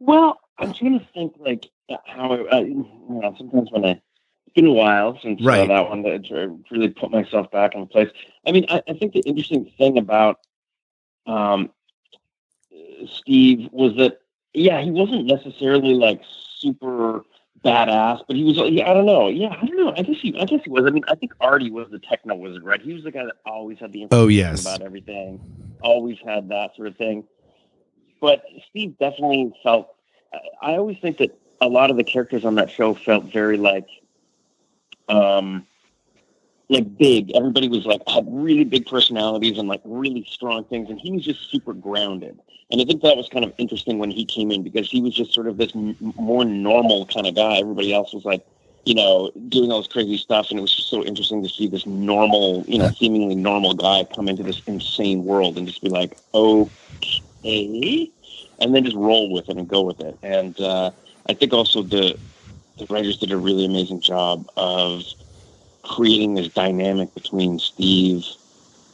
Well, 0.00 0.40
I'm 0.58 0.72
trying 0.72 0.98
to 0.98 1.06
think 1.14 1.34
like 1.38 1.66
uh, 1.88 1.96
how 2.06 2.32
uh, 2.32 2.60
you 2.60 2.88
know 3.08 3.34
sometimes 3.36 3.70
when 3.70 3.84
I 3.84 3.90
it's 3.90 4.54
been 4.54 4.66
a 4.66 4.72
while 4.72 5.18
since 5.22 5.44
Right. 5.44 5.70
uh, 5.70 5.74
that 5.74 5.88
one 5.88 6.02
to 6.02 6.58
really 6.70 6.88
put 6.88 7.10
myself 7.10 7.50
back 7.50 7.74
in 7.74 7.86
place. 7.86 8.08
I 8.46 8.52
mean, 8.52 8.64
I, 8.68 8.82
I 8.88 8.94
think 8.94 9.12
the 9.12 9.20
interesting 9.20 9.70
thing 9.78 9.98
about 9.98 10.38
um, 11.26 11.70
Steve 13.06 13.68
was 13.72 13.94
that 13.98 14.20
yeah, 14.54 14.80
he 14.82 14.90
wasn't 14.90 15.26
necessarily 15.26 15.94
like 15.94 16.22
super 16.58 17.22
badass, 17.64 18.22
but 18.26 18.36
he 18.36 18.44
was. 18.44 18.56
Yeah, 18.70 18.90
I 18.90 18.94
don't 18.94 19.06
know. 19.06 19.28
Yeah, 19.28 19.54
I 19.60 19.66
don't 19.66 19.76
know. 19.76 19.92
I 19.96 20.02
guess 20.02 20.16
he. 20.20 20.38
I 20.38 20.44
guess 20.44 20.60
he 20.64 20.70
was. 20.70 20.84
I 20.86 20.90
mean, 20.90 21.04
I 21.08 21.14
think 21.14 21.32
Artie 21.40 21.70
was 21.70 21.88
the 21.90 21.98
techno 21.98 22.34
wizard, 22.34 22.64
right? 22.64 22.80
He 22.80 22.92
was 22.92 23.04
the 23.04 23.10
guy 23.10 23.24
that 23.24 23.36
always 23.44 23.78
had 23.78 23.92
the 23.92 24.06
Oh, 24.10 24.28
yes. 24.28 24.62
about 24.62 24.82
everything, 24.82 25.40
always 25.82 26.18
had 26.24 26.48
that 26.48 26.74
sort 26.76 26.88
of 26.88 26.96
thing. 26.96 27.24
But 28.20 28.44
Steve 28.68 28.98
definitely 28.98 29.52
felt. 29.62 29.94
I 30.62 30.76
always 30.76 30.98
think 30.98 31.18
that 31.18 31.36
a 31.60 31.68
lot 31.68 31.90
of 31.90 31.96
the 31.96 32.04
characters 32.04 32.44
on 32.44 32.54
that 32.54 32.70
show 32.70 32.94
felt 32.94 33.24
very 33.24 33.56
like, 33.56 33.88
um, 35.08 35.66
like 36.70 36.96
big. 36.98 37.32
Everybody 37.36 37.68
was 37.68 37.86
like 37.86 38.02
had 38.08 38.26
really 38.28 38.64
big 38.64 38.86
personalities 38.86 39.58
and 39.58 39.68
like 39.68 39.82
really 39.84 40.26
strong 40.30 40.64
things, 40.64 40.90
and 40.90 41.00
he 41.00 41.12
was 41.12 41.24
just 41.24 41.50
super 41.50 41.74
grounded. 41.74 42.38
And 42.70 42.80
I 42.80 42.84
think 42.86 43.02
that 43.02 43.16
was 43.16 43.28
kind 43.28 43.44
of 43.44 43.52
interesting 43.58 43.98
when 43.98 44.10
he 44.10 44.24
came 44.24 44.52
in 44.52 44.62
because 44.62 44.90
he 44.90 45.02
was 45.02 45.14
just 45.14 45.34
sort 45.34 45.48
of 45.48 45.58
this 45.58 45.74
m- 45.74 45.96
more 46.00 46.44
normal 46.44 47.06
kind 47.06 47.26
of 47.26 47.34
guy. 47.36 47.58
Everybody 47.58 47.92
else 47.92 48.14
was 48.14 48.24
like, 48.24 48.44
you 48.86 48.94
know, 48.94 49.30
doing 49.48 49.72
all 49.72 49.80
this 49.80 49.88
crazy 49.88 50.16
stuff, 50.16 50.50
and 50.50 50.58
it 50.58 50.62
was 50.62 50.74
just 50.74 50.90
so 50.90 51.04
interesting 51.04 51.42
to 51.42 51.48
see 51.48 51.68
this 51.68 51.86
normal, 51.86 52.64
you 52.68 52.78
know, 52.78 52.88
seemingly 52.88 53.34
normal 53.34 53.74
guy 53.74 54.04
come 54.14 54.28
into 54.28 54.44
this 54.44 54.62
insane 54.66 55.24
world 55.24 55.58
and 55.58 55.66
just 55.66 55.82
be 55.82 55.90
like, 55.90 56.16
okay, 56.34 56.70
and 58.60 58.74
then 58.74 58.84
just 58.84 58.96
roll 58.96 59.32
with 59.32 59.48
it 59.48 59.56
and 59.58 59.68
go 59.68 59.82
with 59.82 60.00
it. 60.00 60.18
And 60.22 60.58
uh, 60.60 60.92
I 61.28 61.34
think 61.34 61.52
also 61.52 61.82
the 61.82 62.18
the 62.78 62.86
writers 62.90 63.18
did 63.18 63.32
a 63.32 63.36
really 63.36 63.66
amazing 63.66 64.00
job 64.00 64.46
of 64.56 65.02
creating 65.82 66.34
this 66.34 66.48
dynamic 66.48 67.14
between 67.14 67.58
Steve 67.58 68.24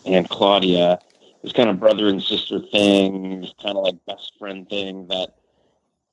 and 0.04 0.28
Claudia, 0.28 0.98
this 1.42 1.52
kind 1.52 1.68
of 1.68 1.80
brother 1.80 2.08
and 2.08 2.22
sister 2.22 2.60
thing, 2.60 3.40
this 3.40 3.54
kind 3.62 3.76
of 3.76 3.84
like 3.84 3.94
best 4.06 4.32
friend 4.38 4.68
thing 4.68 5.06
that 5.08 5.34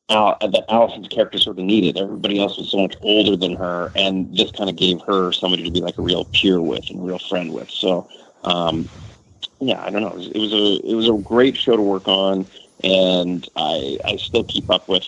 Al, 0.09 0.37
that 0.41 0.65
Allison's 0.69 1.07
character 1.07 1.37
sort 1.37 1.59
of 1.59 1.65
needed. 1.65 1.97
Everybody 1.97 2.39
else 2.39 2.57
was 2.57 2.69
so 2.69 2.77
much 2.77 2.95
older 3.01 3.35
than 3.35 3.55
her, 3.55 3.91
and 3.95 4.35
this 4.35 4.51
kind 4.51 4.69
of 4.69 4.75
gave 4.75 5.01
her 5.01 5.31
somebody 5.31 5.63
to 5.63 5.71
be 5.71 5.81
like 5.81 5.97
a 5.97 6.01
real 6.01 6.25
peer 6.25 6.61
with 6.61 6.89
and 6.89 6.99
a 6.99 7.03
real 7.03 7.19
friend 7.19 7.53
with. 7.53 7.69
So, 7.69 8.07
um, 8.43 8.89
yeah, 9.59 9.83
I 9.83 9.89
don't 9.89 10.01
know. 10.01 10.09
It 10.09 10.17
was, 10.17 10.27
it 10.27 10.39
was 10.39 10.53
a 10.53 10.91
it 10.91 10.95
was 10.95 11.09
a 11.09 11.13
great 11.13 11.55
show 11.55 11.75
to 11.75 11.81
work 11.81 12.07
on, 12.07 12.45
and 12.83 13.47
I 13.55 13.97
I 14.03 14.17
still 14.17 14.43
keep 14.43 14.69
up 14.69 14.87
with 14.89 15.07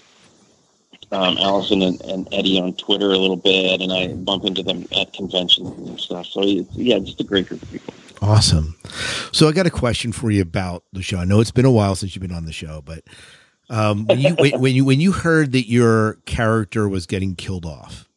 um, 1.11 1.37
Allison 1.37 1.81
and, 1.81 2.01
and 2.01 2.27
Eddie 2.31 2.59
on 2.59 2.73
Twitter 2.73 3.11
a 3.11 3.17
little 3.17 3.35
bit, 3.37 3.81
and 3.81 3.91
I 3.93 4.07
bump 4.13 4.45
into 4.45 4.63
them 4.63 4.85
at 4.97 5.13
conventions 5.13 5.69
and 5.87 5.99
stuff. 5.99 6.25
So 6.27 6.41
it's, 6.43 6.73
yeah, 6.75 6.99
just 6.99 7.19
a 7.21 7.23
great 7.23 7.47
group 7.47 7.61
of 7.61 7.71
people. 7.71 7.93
awesome 8.21 8.75
so 9.33 9.47
i 9.47 9.51
got 9.51 9.67
a 9.67 9.69
question 9.71 10.11
for 10.11 10.31
you 10.31 10.41
about 10.41 10.83
the 10.93 11.03
show 11.03 11.17
i 11.17 11.25
know 11.25 11.41
it's 11.41 11.51
been 11.51 11.65
a 11.65 11.71
while 11.71 11.95
since 11.95 12.15
you've 12.15 12.21
been 12.21 12.35
on 12.35 12.45
the 12.45 12.53
show 12.53 12.81
but 12.85 13.03
um, 13.69 14.05
when 14.05 14.19
you 14.19 14.35
when, 14.35 14.61
when 14.61 14.73
you 14.75 14.85
when 14.85 14.99
you 15.01 15.11
heard 15.11 15.51
that 15.51 15.67
your 15.67 16.13
character 16.25 16.87
was 16.87 17.05
getting 17.05 17.35
killed 17.35 17.65
off 17.65 18.07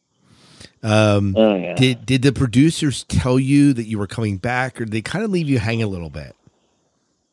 um, 0.83 1.35
Oh 1.37 1.55
yeah. 1.55 1.75
did 1.75 2.05
did 2.05 2.21
the 2.21 2.31
producers 2.31 3.03
tell 3.03 3.37
you 3.37 3.73
that 3.73 3.83
you 3.83 3.99
were 3.99 4.07
coming 4.07 4.37
back 4.37 4.79
or 4.79 4.85
did 4.85 4.93
they 4.93 5.01
kind 5.01 5.25
of 5.25 5.31
leave 5.31 5.49
you 5.49 5.59
hanging 5.59 5.83
a 5.83 5.87
little 5.87 6.09
bit 6.09 6.33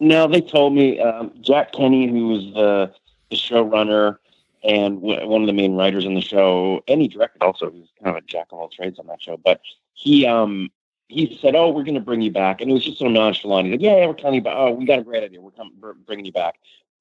No, 0.00 0.26
they 0.26 0.40
told 0.40 0.74
me 0.74 0.98
um, 1.00 1.30
Jack 1.40 1.72
Kenny, 1.72 2.08
who 2.08 2.28
was 2.28 2.44
the 2.54 2.92
the 3.30 3.36
showrunner 3.36 4.18
and 4.66 5.00
one 5.00 5.42
of 5.42 5.46
the 5.46 5.52
main 5.52 5.74
writers 5.76 6.04
on 6.04 6.14
the 6.14 6.20
show, 6.20 6.82
and 6.88 7.00
he 7.00 7.08
directed 7.08 7.42
also. 7.42 7.70
He 7.70 7.80
was 7.80 7.88
kind 8.02 8.16
of 8.16 8.22
a 8.22 8.26
jack 8.26 8.48
of 8.50 8.58
all 8.58 8.68
trades 8.68 8.98
on 8.98 9.06
that 9.06 9.22
show. 9.22 9.36
But 9.36 9.60
he 9.94 10.26
um 10.26 10.70
he 11.08 11.38
said, 11.40 11.54
"Oh, 11.54 11.70
we're 11.70 11.84
going 11.84 11.94
to 11.94 12.00
bring 12.00 12.20
you 12.20 12.32
back," 12.32 12.60
and 12.60 12.70
it 12.70 12.74
was 12.74 12.84
just 12.84 12.98
so 12.98 13.08
nonchalant. 13.08 13.66
He's 13.66 13.74
like, 13.74 13.82
"Yeah, 13.82 13.96
yeah, 13.98 14.06
we're 14.06 14.14
telling 14.14 14.34
you 14.34 14.40
about. 14.40 14.56
Oh, 14.56 14.72
we 14.72 14.84
got 14.84 14.98
a 14.98 15.04
great 15.04 15.22
idea. 15.22 15.40
We're 15.40 15.52
coming, 15.52 15.74
br- 15.78 15.92
bringing 15.92 16.26
you 16.26 16.32
back." 16.32 16.56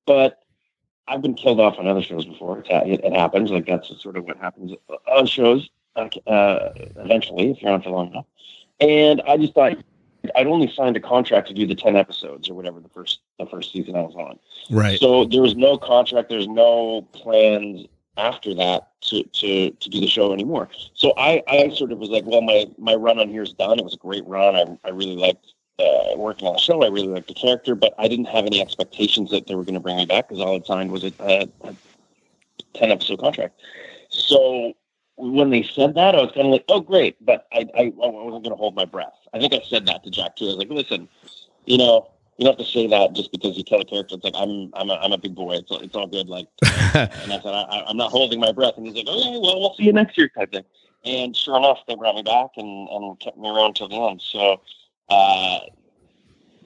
But 0.06 0.40
I've 1.08 1.22
been 1.22 1.34
killed 1.34 1.60
off 1.60 1.80
on 1.80 1.88
other 1.88 2.04
shows 2.04 2.26
before. 2.26 2.60
It, 2.60 2.68
it, 2.70 3.04
it 3.04 3.14
happens. 3.14 3.50
Like 3.50 3.66
that's 3.66 3.92
sort 4.02 4.18
of 4.18 4.26
what 4.26 4.38
happens 4.38 4.74
on 5.08 5.26
shows. 5.26 5.70
Uh, 5.96 6.72
eventually, 6.98 7.52
if 7.52 7.62
you're 7.62 7.72
on 7.72 7.82
for 7.82 7.90
long 7.90 8.12
enough. 8.12 8.26
And 8.82 9.22
I 9.22 9.38
just 9.38 9.54
thought 9.54 9.78
I'd 10.36 10.48
only 10.48 10.72
signed 10.72 10.98
a 10.98 11.00
contract 11.00 11.48
to 11.50 11.54
do 11.54 11.66
the 11.68 11.76
ten 11.76 11.96
episodes 11.96 12.50
or 12.50 12.54
whatever 12.54 12.80
the 12.80 12.90
first 12.90 13.20
the 13.40 13.46
first 13.46 13.72
season 13.72 13.96
I 13.96 14.02
was 14.02 14.16
on. 14.16 14.40
right 14.70 15.00
So 15.00 15.26
there 15.26 15.42
was 15.42 15.56
no 15.56 15.78
contract. 15.78 16.30
There's 16.30 16.48
no 16.48 17.02
plans 17.14 17.88
after 18.18 18.54
that 18.56 18.90
to, 19.02 19.24
to, 19.24 19.72
to 19.72 19.90
do 19.90 20.00
the 20.00 20.08
show 20.08 20.34
anymore. 20.34 20.70
So 20.94 21.14
I, 21.18 21.44
I 21.48 21.70
sort 21.70 21.92
of 21.92 22.00
was 22.00 22.10
like, 22.10 22.24
well, 22.26 22.42
my, 22.42 22.66
my 22.78 22.96
run 22.96 23.20
on 23.20 23.30
here 23.30 23.44
is 23.44 23.54
done. 23.54 23.80
It 23.80 23.84
was 23.84 23.94
a 23.94 23.98
great 23.98 24.26
run. 24.26 24.56
I, 24.56 24.88
I 24.88 24.92
really 24.92 25.16
liked 25.16 25.54
uh, 25.80 26.16
working 26.16 26.48
on 26.48 26.54
the 26.54 26.60
show. 26.60 26.84
I 26.84 26.88
really 26.88 27.08
liked 27.08 27.28
the 27.28 27.34
character, 27.34 27.76
but 27.76 27.94
I 27.98 28.08
didn't 28.08 28.26
have 28.26 28.46
any 28.46 28.62
expectations 28.62 29.32
that 29.32 29.48
they 29.48 29.56
were 29.56 29.64
going 29.64 29.74
to 29.74 29.80
bring 29.80 29.98
me 29.98 30.06
back 30.06 30.30
because 30.30 30.42
all 30.42 30.56
I'd 30.56 30.66
signed 30.66 30.92
was 30.92 31.04
a, 31.04 31.12
a, 31.20 31.50
a 31.62 31.76
10 32.74 32.92
episode 32.92 33.20
contract. 33.20 33.60
So 34.10 34.74
when 35.18 35.50
they 35.50 35.64
said 35.64 35.96
that, 35.96 36.16
I 36.16 36.22
was 36.22 36.32
kind 36.32 36.48
of 36.48 36.52
like, 36.52 36.66
oh, 36.70 36.82
great. 36.82 37.24
But 37.26 37.48
I, 37.54 37.66
I, 37.78 37.82
I 37.84 37.92
wasn't 37.94 38.44
going 38.44 38.50
to 38.50 38.56
hold 38.56 38.76
my 38.76 38.86
breath. 38.86 39.14
I 39.34 39.40
think 39.40 39.54
I 39.54 39.62
said 39.68 39.86
that 39.88 40.04
to 40.04 40.12
Jack 40.12 40.36
too. 40.36 40.46
I 40.46 40.48
was 40.48 40.58
like, 40.58 40.70
listen, 40.70 41.08
you 41.66 41.78
know, 41.78 42.10
you 42.38 42.46
don't 42.46 42.58
have 42.60 42.66
to 42.66 42.72
say 42.72 42.86
that 42.88 43.14
just 43.14 43.32
because 43.32 43.58
you 43.58 43.64
kill 43.64 43.80
a 43.80 43.86
character. 43.86 44.16
It's 44.16 44.24
like 44.24 44.34
I'm 44.36 44.70
I'm 44.74 44.90
a, 44.90 44.96
I'm 44.96 45.14
a 45.14 45.18
big 45.18 45.36
boy. 45.36 45.54
It's 45.54 45.72
all, 45.72 45.80
it's 45.80 45.96
all 45.96 46.08
good. 46.08 46.28
Like, 46.28 46.48
and 46.64 47.32
I 47.32 47.40
said 47.40 47.54
I, 47.54 47.84
I'm 47.88 47.96
not 47.96 48.12
holding 48.12 48.42
my 48.42 48.52
breath. 48.52 48.74
And 48.76 48.86
he's 48.86 48.96
like, 48.96 49.08
okay, 49.08 49.40
well, 49.42 49.60
we'll 49.60 49.74
see 49.76 49.84
you 49.84 49.94
next 49.94 50.18
year, 50.18 50.28
type 50.28 50.52
thing. 50.52 50.66
And 51.06 51.36
sure 51.36 51.58
enough, 51.58 51.80
they 51.88 51.96
brought 51.96 52.16
me 52.16 52.24
back 52.24 52.52
and, 52.58 52.90
and 52.90 53.20
kept 53.20 53.38
me 53.38 53.48
around 53.48 53.76
till 53.76 53.88
the 53.88 53.96
end. 53.96 54.22
So, 54.22 54.60
uh, 55.10 55.60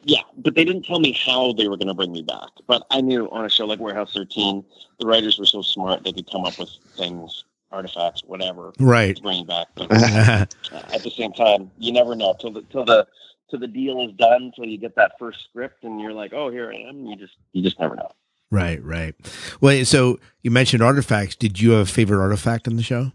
yeah, 0.03 0.21
but 0.37 0.55
they 0.55 0.63
didn't 0.63 0.83
tell 0.83 0.99
me 0.99 1.11
how 1.11 1.53
they 1.53 1.67
were 1.67 1.77
going 1.77 1.87
to 1.87 1.93
bring 1.93 2.13
me 2.13 2.21
back. 2.21 2.49
But 2.65 2.85
I 2.89 3.01
knew 3.01 3.29
on 3.29 3.45
a 3.45 3.49
show 3.49 3.65
like 3.65 3.79
Warehouse 3.79 4.13
13, 4.13 4.63
the 4.99 5.05
writers 5.05 5.37
were 5.37 5.45
so 5.45 5.61
smart 5.61 6.03
they 6.03 6.13
could 6.13 6.29
come 6.31 6.45
up 6.45 6.57
with 6.57 6.69
things, 6.97 7.43
artifacts, 7.71 8.21
whatever, 8.25 8.73
Right. 8.79 9.19
bring 9.21 9.45
back. 9.45 9.67
But 9.75 9.91
uh, 9.91 10.45
at 10.93 11.03
the 11.03 11.11
same 11.11 11.33
time, 11.33 11.71
you 11.77 11.91
never 11.91 12.15
know 12.15 12.35
till 12.39 12.51
the 12.51 12.61
till 12.71 12.85
the 12.85 13.07
till 13.49 13.59
the 13.59 13.67
deal 13.67 14.01
is 14.07 14.13
done, 14.13 14.51
till 14.55 14.65
you 14.65 14.77
get 14.77 14.95
that 14.95 15.13
first 15.19 15.39
script, 15.49 15.83
and 15.83 15.99
you're 15.99 16.13
like, 16.13 16.33
oh, 16.33 16.49
here 16.51 16.71
I 16.71 16.87
am. 16.89 17.05
You 17.05 17.15
just 17.15 17.33
you 17.53 17.61
just 17.63 17.79
never 17.79 17.95
know. 17.95 18.11
Right, 18.51 18.83
right. 18.83 19.13
Well, 19.61 19.85
so 19.85 20.19
you 20.41 20.49
mentioned 20.51 20.81
artifacts. 20.83 21.35
Did 21.35 21.59
you 21.61 21.71
have 21.71 21.87
a 21.87 21.91
favorite 21.91 22.19
artifact 22.21 22.67
in 22.67 22.75
the 22.77 22.83
show? 22.83 23.11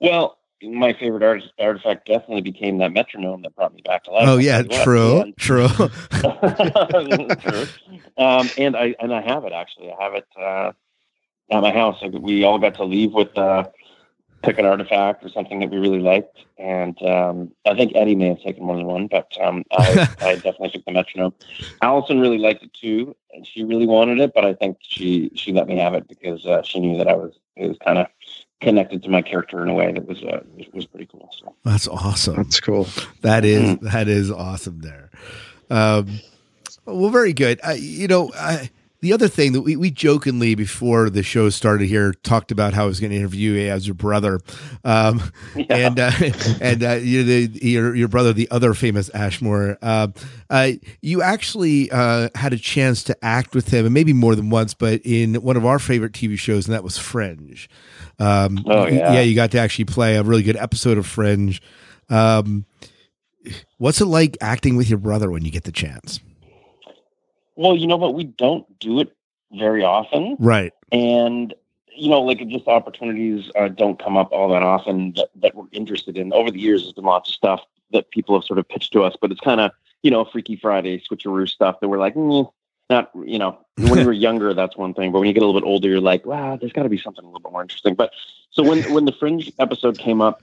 Well, 0.00 0.38
my 0.62 0.92
favorite 0.92 1.22
art, 1.24 1.42
artifact 1.58 2.06
definitely 2.06 2.42
became 2.42 2.78
that 2.78 2.92
metronome 2.92 3.42
that 3.42 3.54
brought 3.56 3.74
me 3.74 3.82
back 3.84 4.04
to 4.04 4.12
life. 4.12 4.28
Oh 4.28 4.38
yeah, 4.38 4.62
Well, 4.68 4.84
true, 4.84 5.20
and- 5.20 5.36
true. 5.38 5.66
True. 7.40 7.66
Um, 8.18 8.48
and 8.58 8.76
I 8.76 8.94
and 9.00 9.12
I 9.12 9.20
have 9.22 9.44
it 9.44 9.52
actually. 9.52 9.90
I 9.92 10.02
have 10.02 10.14
it 10.14 10.26
uh, 10.40 10.72
at 11.52 11.62
my 11.62 11.72
house. 11.72 12.00
Like, 12.02 12.12
We 12.12 12.44
all 12.44 12.58
got 12.58 12.74
to 12.76 12.84
leave 12.84 13.12
with 13.12 13.36
uh, 13.36 13.64
pick 14.42 14.58
an 14.58 14.66
artifact 14.66 15.24
or 15.24 15.28
something 15.28 15.60
that 15.60 15.70
we 15.70 15.78
really 15.78 16.00
liked. 16.00 16.44
And 16.58 17.00
um, 17.02 17.52
I 17.64 17.74
think 17.74 17.92
Eddie 17.94 18.14
may 18.14 18.28
have 18.28 18.40
taken 18.40 18.64
more 18.64 18.76
than 18.76 18.86
one, 18.86 19.06
but 19.06 19.32
um, 19.40 19.64
I, 19.72 20.08
I 20.20 20.34
definitely 20.34 20.70
took 20.70 20.84
the 20.84 20.92
metronome. 20.92 21.34
Allison 21.80 22.20
really 22.20 22.38
liked 22.38 22.62
it 22.62 22.72
too, 22.74 23.16
and 23.32 23.46
she 23.46 23.64
really 23.64 23.86
wanted 23.86 24.20
it. 24.20 24.32
But 24.34 24.44
I 24.44 24.54
think 24.54 24.78
she 24.80 25.30
she 25.34 25.52
let 25.52 25.66
me 25.66 25.78
have 25.78 25.94
it 25.94 26.08
because 26.08 26.44
uh, 26.46 26.62
she 26.62 26.80
knew 26.80 26.98
that 26.98 27.08
I 27.08 27.14
was 27.14 27.32
it 27.56 27.68
was 27.68 27.78
kind 27.84 27.98
of 27.98 28.06
connected 28.60 29.02
to 29.02 29.10
my 29.10 29.22
character 29.22 29.62
in 29.62 29.68
a 29.68 29.74
way 29.74 29.92
that 29.92 30.06
was 30.06 30.22
uh, 30.22 30.40
was, 30.56 30.66
was 30.72 30.86
pretty 30.86 31.06
cool. 31.06 31.28
So. 31.38 31.54
That's 31.64 31.88
awesome. 31.88 32.36
That's 32.36 32.60
cool. 32.60 32.88
That 33.22 33.44
is 33.44 33.78
that 33.78 34.08
is 34.08 34.30
awesome. 34.30 34.80
There. 34.80 35.10
Um, 35.70 36.20
well, 36.84 37.10
very 37.10 37.32
good. 37.32 37.60
Uh, 37.66 37.76
you 37.78 38.08
know, 38.08 38.32
I, 38.34 38.70
the 39.02 39.12
other 39.12 39.28
thing 39.28 39.52
that 39.52 39.60
we, 39.60 39.76
we 39.76 39.90
jokingly 39.90 40.54
before 40.54 41.10
the 41.10 41.22
show 41.22 41.50
started 41.50 41.88
here 41.88 42.12
talked 42.22 42.50
about 42.50 42.72
how 42.72 42.84
I 42.84 42.86
was 42.86 43.00
going 43.00 43.10
to 43.10 43.16
interview 43.16 43.52
you 43.52 43.70
as 43.70 43.86
your 43.86 43.94
brother, 43.94 44.40
um, 44.84 45.20
and 45.68 46.00
uh, 46.00 46.12
and 46.60 46.82
uh, 46.82 46.92
you 46.94 47.22
the, 47.24 47.60
your 47.68 47.94
your 47.94 48.08
brother, 48.08 48.32
the 48.32 48.50
other 48.50 48.72
famous 48.72 49.10
Ashmore. 49.10 49.76
Uh, 49.82 50.08
uh, 50.48 50.70
you 51.02 51.20
actually 51.20 51.90
uh, 51.90 52.28
had 52.34 52.52
a 52.52 52.58
chance 52.58 53.02
to 53.04 53.24
act 53.24 53.54
with 53.54 53.68
him, 53.68 53.84
and 53.84 53.92
maybe 53.92 54.12
more 54.12 54.34
than 54.34 54.48
once, 54.50 54.72
but 54.72 55.00
in 55.04 55.34
one 55.34 55.56
of 55.56 55.66
our 55.66 55.78
favorite 55.78 56.12
TV 56.12 56.38
shows, 56.38 56.66
and 56.66 56.74
that 56.74 56.84
was 56.84 56.96
Fringe. 56.96 57.68
Um, 58.18 58.64
Oh, 58.66 58.86
yeah. 58.86 59.14
yeah, 59.14 59.20
you 59.20 59.34
got 59.34 59.50
to 59.50 59.58
actually 59.58 59.86
play 59.86 60.16
a 60.16 60.22
really 60.22 60.42
good 60.44 60.56
episode 60.56 60.96
of 60.96 61.06
Fringe. 61.06 61.60
Um, 62.08 62.66
what's 63.78 64.00
it 64.00 64.06
like 64.06 64.36
acting 64.40 64.76
with 64.76 64.88
your 64.88 64.98
brother 64.98 65.30
when 65.30 65.44
you 65.44 65.50
get 65.50 65.64
the 65.64 65.72
chance? 65.72 66.20
Well, 67.56 67.76
you 67.76 67.86
know 67.86 67.96
what? 67.96 68.14
We 68.14 68.24
don't 68.24 68.66
do 68.78 69.00
it 69.00 69.14
very 69.52 69.84
often. 69.84 70.36
Right. 70.38 70.72
and 70.90 71.54
you 71.94 72.08
know 72.08 72.22
like 72.22 72.46
just 72.48 72.66
opportunities 72.68 73.50
uh, 73.56 73.68
don't 73.68 74.02
come 74.02 74.16
up 74.16 74.32
all 74.32 74.48
that 74.50 74.62
often 74.62 75.12
that, 75.12 75.28
that 75.36 75.54
we're 75.54 75.66
interested 75.72 76.16
in 76.16 76.32
over 76.32 76.50
the 76.50 76.58
years 76.58 76.82
there's 76.82 76.92
been 76.94 77.04
lots 77.04 77.28
of 77.28 77.34
stuff 77.34 77.60
that 77.90 78.10
people 78.10 78.34
have 78.34 78.44
sort 78.44 78.58
of 78.58 78.68
pitched 78.68 78.92
to 78.92 79.02
us 79.02 79.16
but 79.20 79.30
it's 79.30 79.40
kind 79.40 79.60
of 79.60 79.70
you 80.02 80.10
know 80.10 80.24
freaky 80.24 80.56
friday 80.56 81.00
switcheroo 81.00 81.48
stuff 81.48 81.80
that 81.80 81.88
we're 81.88 81.98
like 81.98 82.14
mm, 82.14 82.50
not 82.90 83.10
you 83.24 83.38
know 83.38 83.58
when 83.76 83.98
you 83.98 84.06
were 84.06 84.12
younger 84.12 84.54
that's 84.54 84.76
one 84.76 84.94
thing 84.94 85.12
but 85.12 85.18
when 85.18 85.28
you 85.28 85.34
get 85.34 85.42
a 85.42 85.46
little 85.46 85.60
bit 85.60 85.66
older 85.66 85.88
you're 85.88 86.00
like 86.00 86.24
wow 86.24 86.56
there's 86.56 86.72
got 86.72 86.82
to 86.84 86.88
be 86.88 86.98
something 86.98 87.24
a 87.24 87.26
little 87.26 87.40
bit 87.40 87.52
more 87.52 87.62
interesting 87.62 87.94
but 87.94 88.12
so 88.50 88.62
when 88.62 88.82
when 88.92 89.04
the 89.04 89.12
fringe 89.12 89.52
episode 89.58 89.98
came 89.98 90.20
up 90.20 90.42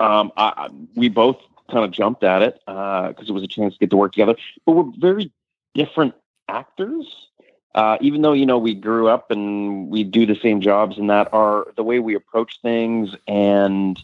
um 0.00 0.30
I, 0.36 0.68
we 0.94 1.08
both 1.08 1.38
kind 1.70 1.84
of 1.84 1.90
jumped 1.90 2.22
at 2.22 2.42
it 2.42 2.60
because 2.66 3.28
it 3.28 3.32
was 3.32 3.42
a 3.42 3.48
chance 3.48 3.74
to 3.74 3.80
get 3.80 3.90
to 3.90 3.96
work 3.96 4.12
together 4.12 4.36
but 4.64 4.72
we're 4.72 4.92
very 4.98 5.32
different 5.74 6.14
actors 6.48 7.28
uh, 7.74 7.96
even 8.00 8.22
though 8.22 8.32
you 8.32 8.46
know 8.46 8.58
we 8.58 8.74
grew 8.74 9.08
up 9.08 9.30
and 9.30 9.88
we 9.88 10.02
do 10.02 10.26
the 10.26 10.34
same 10.34 10.60
jobs 10.60 10.98
and 10.98 11.10
that 11.10 11.32
are 11.32 11.66
the 11.76 11.82
way 11.82 11.98
we 11.98 12.14
approach 12.14 12.60
things 12.62 13.14
and 13.26 14.02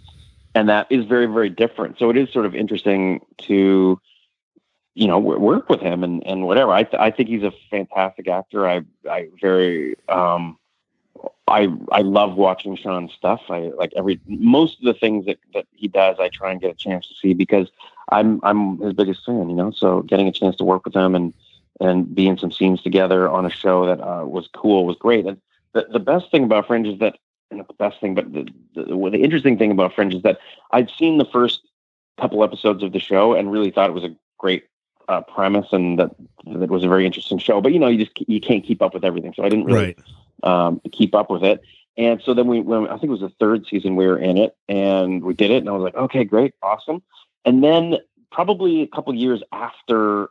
and 0.54 0.68
that 0.68 0.86
is 0.90 1.04
very 1.06 1.26
very 1.26 1.50
different 1.50 1.98
so 1.98 2.10
it 2.10 2.16
is 2.16 2.30
sort 2.32 2.46
of 2.46 2.54
interesting 2.54 3.24
to 3.38 4.00
you 4.94 5.06
know 5.06 5.18
wo- 5.18 5.38
work 5.38 5.68
with 5.68 5.80
him 5.80 6.04
and 6.04 6.24
and 6.26 6.46
whatever 6.46 6.72
i 6.72 6.82
th- 6.82 7.00
i 7.00 7.10
think 7.10 7.28
he's 7.28 7.42
a 7.42 7.52
fantastic 7.70 8.28
actor 8.28 8.68
i 8.68 8.82
i 9.10 9.28
very 9.40 9.96
um 10.08 10.58
I 11.46 11.68
I 11.92 12.00
love 12.00 12.36
watching 12.36 12.76
Shawn's 12.76 13.12
stuff. 13.12 13.42
I 13.48 13.70
like 13.76 13.92
every 13.96 14.20
most 14.26 14.78
of 14.78 14.84
the 14.84 14.94
things 14.94 15.26
that, 15.26 15.38
that 15.52 15.66
he 15.74 15.88
does. 15.88 16.16
I 16.18 16.28
try 16.28 16.50
and 16.50 16.60
get 16.60 16.70
a 16.70 16.74
chance 16.74 17.06
to 17.08 17.14
see 17.14 17.34
because 17.34 17.68
I'm 18.10 18.40
I'm 18.42 18.78
his 18.78 18.94
biggest 18.94 19.24
fan. 19.24 19.50
You 19.50 19.56
know, 19.56 19.70
so 19.70 20.02
getting 20.02 20.26
a 20.26 20.32
chance 20.32 20.56
to 20.56 20.64
work 20.64 20.84
with 20.84 20.94
him 20.94 21.14
and 21.14 21.34
and 21.80 22.14
be 22.14 22.26
in 22.26 22.38
some 22.38 22.52
scenes 22.52 22.82
together 22.82 23.28
on 23.28 23.46
a 23.46 23.50
show 23.50 23.86
that 23.86 24.00
uh, 24.00 24.24
was 24.24 24.48
cool 24.54 24.86
was 24.86 24.96
great. 24.96 25.26
And 25.26 25.40
the 25.72 25.86
the 25.90 25.98
best 26.00 26.30
thing 26.30 26.44
about 26.44 26.66
Fringe 26.66 26.86
is 26.86 26.98
that 27.00 27.18
not 27.50 27.68
the 27.68 27.74
best 27.74 28.00
thing, 28.00 28.14
but 28.14 28.32
the, 28.32 28.48
the 28.74 28.84
the 28.84 29.22
interesting 29.22 29.58
thing 29.58 29.70
about 29.70 29.94
Fringe 29.94 30.14
is 30.14 30.22
that 30.22 30.38
I'd 30.72 30.90
seen 30.90 31.18
the 31.18 31.24
first 31.24 31.60
couple 32.20 32.42
episodes 32.44 32.82
of 32.82 32.92
the 32.92 33.00
show 33.00 33.34
and 33.34 33.50
really 33.50 33.70
thought 33.70 33.90
it 33.90 33.94
was 33.94 34.04
a 34.04 34.14
great 34.38 34.64
uh, 35.08 35.20
premise 35.20 35.66
and 35.72 35.98
that 35.98 36.10
that 36.46 36.62
it 36.62 36.70
was 36.70 36.84
a 36.84 36.88
very 36.88 37.06
interesting 37.06 37.38
show. 37.38 37.60
But 37.60 37.72
you 37.72 37.78
know, 37.78 37.88
you 37.88 38.04
just 38.04 38.28
you 38.28 38.40
can't 38.40 38.64
keep 38.64 38.82
up 38.82 38.94
with 38.94 39.04
everything, 39.04 39.34
so 39.34 39.44
I 39.44 39.48
didn't 39.48 39.66
really 39.66 39.96
Right. 39.96 39.98
um, 40.42 40.80
keep 40.92 41.14
up 41.14 41.30
with 41.30 41.44
it. 41.44 41.62
And 41.96 42.20
so 42.22 42.34
then 42.34 42.48
we, 42.48 42.60
when 42.60 42.88
I 42.88 42.92
think 42.94 43.04
it 43.04 43.10
was 43.10 43.20
the 43.20 43.32
third 43.38 43.66
season, 43.66 43.94
we 43.94 44.06
were 44.06 44.18
in 44.18 44.36
it 44.36 44.56
and 44.68 45.22
we 45.22 45.32
did 45.32 45.52
it, 45.52 45.58
and 45.58 45.68
I 45.68 45.72
was 45.72 45.82
like, 45.82 45.94
okay, 45.94 46.24
great, 46.24 46.54
awesome. 46.60 47.02
And 47.44 47.62
then 47.62 47.98
probably 48.32 48.82
a 48.82 48.88
couple 48.88 49.14
years 49.14 49.42
after 49.52 50.28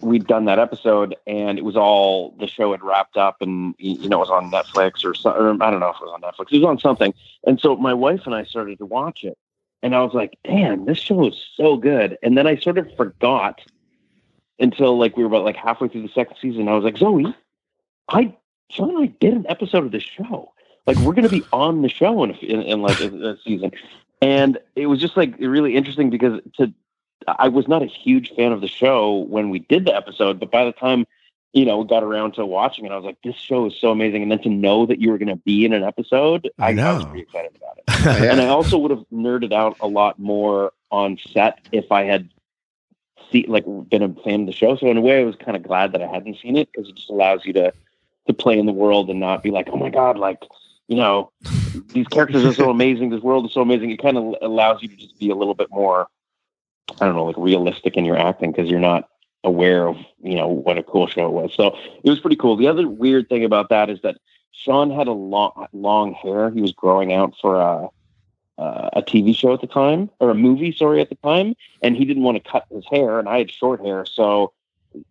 we'd 0.00 0.26
done 0.26 0.46
that 0.46 0.58
episode, 0.58 1.14
and 1.26 1.58
it 1.58 1.64
was 1.64 1.76
all 1.76 2.34
the 2.38 2.46
show 2.46 2.72
had 2.72 2.82
wrapped 2.82 3.16
up, 3.16 3.40
and 3.40 3.74
you 3.78 4.08
know 4.08 4.16
it 4.16 4.28
was 4.28 4.30
on 4.30 4.50
Netflix 4.50 5.04
or, 5.04 5.14
so, 5.14 5.30
or 5.30 5.50
I 5.62 5.70
don't 5.70 5.80
know 5.80 5.90
if 5.90 5.96
it 5.96 6.04
was 6.04 6.12
on 6.14 6.20
Netflix, 6.22 6.52
it 6.52 6.58
was 6.58 6.64
on 6.64 6.78
something. 6.78 7.14
And 7.46 7.60
so 7.60 7.76
my 7.76 7.94
wife 7.94 8.22
and 8.26 8.34
I 8.34 8.44
started 8.44 8.78
to 8.78 8.86
watch 8.86 9.24
it, 9.24 9.38
and 9.82 9.94
I 9.94 10.02
was 10.02 10.14
like, 10.14 10.38
damn, 10.44 10.86
this 10.86 10.98
show 10.98 11.26
is 11.26 11.40
so 11.56 11.76
good. 11.76 12.18
And 12.22 12.36
then 12.36 12.46
I 12.46 12.56
sort 12.56 12.78
of 12.78 12.94
forgot 12.96 13.60
until 14.58 14.98
like 14.98 15.16
we 15.16 15.22
were 15.22 15.28
about 15.28 15.44
like 15.44 15.56
halfway 15.56 15.88
through 15.88 16.02
the 16.02 16.08
second 16.08 16.36
season. 16.40 16.68
I 16.68 16.74
was 16.74 16.84
like, 16.84 16.96
Zoe, 16.96 17.34
I 18.08 18.34
Shawn 18.70 18.90
and 18.90 19.04
I 19.04 19.06
did 19.06 19.34
an 19.34 19.46
episode 19.48 19.84
of 19.84 19.92
this 19.92 20.02
show. 20.02 20.52
Like 20.86 20.96
we're 20.98 21.14
going 21.14 21.28
to 21.28 21.28
be 21.28 21.44
on 21.52 21.82
the 21.82 21.88
show 21.88 22.24
in, 22.24 22.32
in, 22.36 22.62
in 22.62 22.82
like 22.82 23.00
a, 23.00 23.30
a 23.30 23.36
season, 23.44 23.70
and 24.20 24.58
it 24.74 24.86
was 24.86 25.00
just 25.00 25.16
like 25.16 25.34
really 25.38 25.76
interesting 25.76 26.10
because 26.10 26.40
to 26.56 26.72
I 27.26 27.48
was 27.48 27.68
not 27.68 27.82
a 27.82 27.86
huge 27.86 28.32
fan 28.34 28.52
of 28.52 28.60
the 28.60 28.68
show 28.68 29.16
when 29.16 29.50
we 29.50 29.60
did 29.60 29.84
the 29.84 29.94
episode, 29.94 30.40
but 30.40 30.50
by 30.50 30.64
the 30.64 30.72
time 30.72 31.06
you 31.52 31.64
know 31.64 31.84
got 31.84 32.02
around 32.02 32.34
to 32.34 32.46
watching 32.46 32.84
it, 32.86 32.92
I 32.92 32.96
was 32.96 33.04
like, 33.04 33.18
this 33.22 33.36
show 33.36 33.66
is 33.66 33.74
so 33.80 33.90
amazing. 33.90 34.22
And 34.22 34.30
then 34.30 34.42
to 34.42 34.48
know 34.50 34.86
that 34.86 35.00
you 35.00 35.10
were 35.10 35.18
going 35.18 35.28
to 35.28 35.36
be 35.36 35.64
in 35.64 35.72
an 35.72 35.82
episode, 35.82 36.50
I, 36.58 36.70
I 36.70 36.92
was 36.92 37.04
pretty 37.04 37.22
excited 37.22 37.56
about 37.56 37.78
it. 37.78 37.82
And 38.30 38.40
I 38.40 38.48
also 38.48 38.78
would 38.78 38.90
have 38.90 39.04
nerded 39.12 39.52
out 39.52 39.76
a 39.80 39.86
lot 39.86 40.18
more 40.18 40.72
on 40.90 41.18
set 41.32 41.60
if 41.70 41.92
I 41.92 42.04
had 42.04 42.28
see 43.30 43.46
like 43.48 43.64
been 43.88 44.02
a 44.02 44.14
fan 44.22 44.40
of 44.42 44.46
the 44.46 44.52
show. 44.52 44.76
So 44.76 44.88
in 44.88 44.96
a 44.96 45.00
way, 45.00 45.20
I 45.20 45.24
was 45.24 45.36
kind 45.36 45.56
of 45.56 45.62
glad 45.62 45.92
that 45.92 46.02
I 46.02 46.06
hadn't 46.06 46.38
seen 46.40 46.56
it 46.56 46.68
because 46.72 46.88
it 46.88 46.96
just 46.96 47.10
allows 47.10 47.44
you 47.44 47.52
to 47.54 47.72
to 48.28 48.32
play 48.32 48.58
in 48.58 48.66
the 48.66 48.72
world 48.72 49.10
and 49.10 49.18
not 49.18 49.42
be 49.42 49.50
like, 49.50 49.68
oh 49.72 49.76
my 49.76 49.90
god, 49.90 50.18
like 50.18 50.42
you 50.88 50.96
know, 50.96 51.32
these 51.88 52.06
characters 52.08 52.44
are 52.44 52.52
so 52.52 52.70
amazing, 52.76 53.10
this 53.10 53.22
world 53.22 53.46
is 53.46 53.52
so 53.52 53.62
amazing. 53.62 53.90
It 53.90 54.02
kind 54.02 54.18
of 54.18 54.34
allows 54.42 54.82
you 54.82 54.88
to 54.88 54.96
just 54.96 55.18
be 55.18 55.30
a 55.30 55.34
little 55.34 55.54
bit 55.54 55.68
more, 55.70 56.08
I 57.00 57.06
don't 57.06 57.16
know, 57.16 57.24
like 57.24 57.36
realistic 57.38 57.96
in 57.96 58.04
your 58.04 58.18
acting 58.18 58.52
because 58.52 58.70
you're 58.70 58.80
not 58.80 59.08
aware 59.44 59.88
of 59.88 59.96
you 60.22 60.36
know 60.36 60.48
what 60.48 60.78
a 60.78 60.82
cool 60.82 61.06
show 61.06 61.26
it 61.26 61.32
was. 61.32 61.52
So 61.54 61.76
it 62.02 62.10
was 62.10 62.20
pretty 62.20 62.36
cool. 62.36 62.56
The 62.56 62.68
other 62.68 62.88
weird 62.88 63.28
thing 63.28 63.44
about 63.44 63.68
that 63.70 63.90
is 63.90 64.00
that 64.02 64.18
Shawn 64.52 64.90
had 64.90 65.08
a 65.08 65.12
long 65.12 65.66
long 65.72 66.12
hair. 66.14 66.50
He 66.50 66.60
was 66.60 66.72
growing 66.72 67.12
out 67.12 67.34
for 67.40 67.60
a 67.60 67.88
uh, 68.58 68.90
a 68.92 69.02
TV 69.02 69.34
show 69.34 69.52
at 69.52 69.60
the 69.60 69.66
time 69.66 70.10
or 70.20 70.30
a 70.30 70.34
movie, 70.34 70.72
sorry, 70.72 71.00
at 71.00 71.08
the 71.08 71.14
time, 71.16 71.54
and 71.80 71.96
he 71.96 72.04
didn't 72.04 72.22
want 72.22 72.42
to 72.42 72.50
cut 72.50 72.66
his 72.70 72.84
hair, 72.90 73.18
and 73.18 73.28
I 73.28 73.38
had 73.38 73.50
short 73.50 73.80
hair, 73.80 74.04
so 74.04 74.52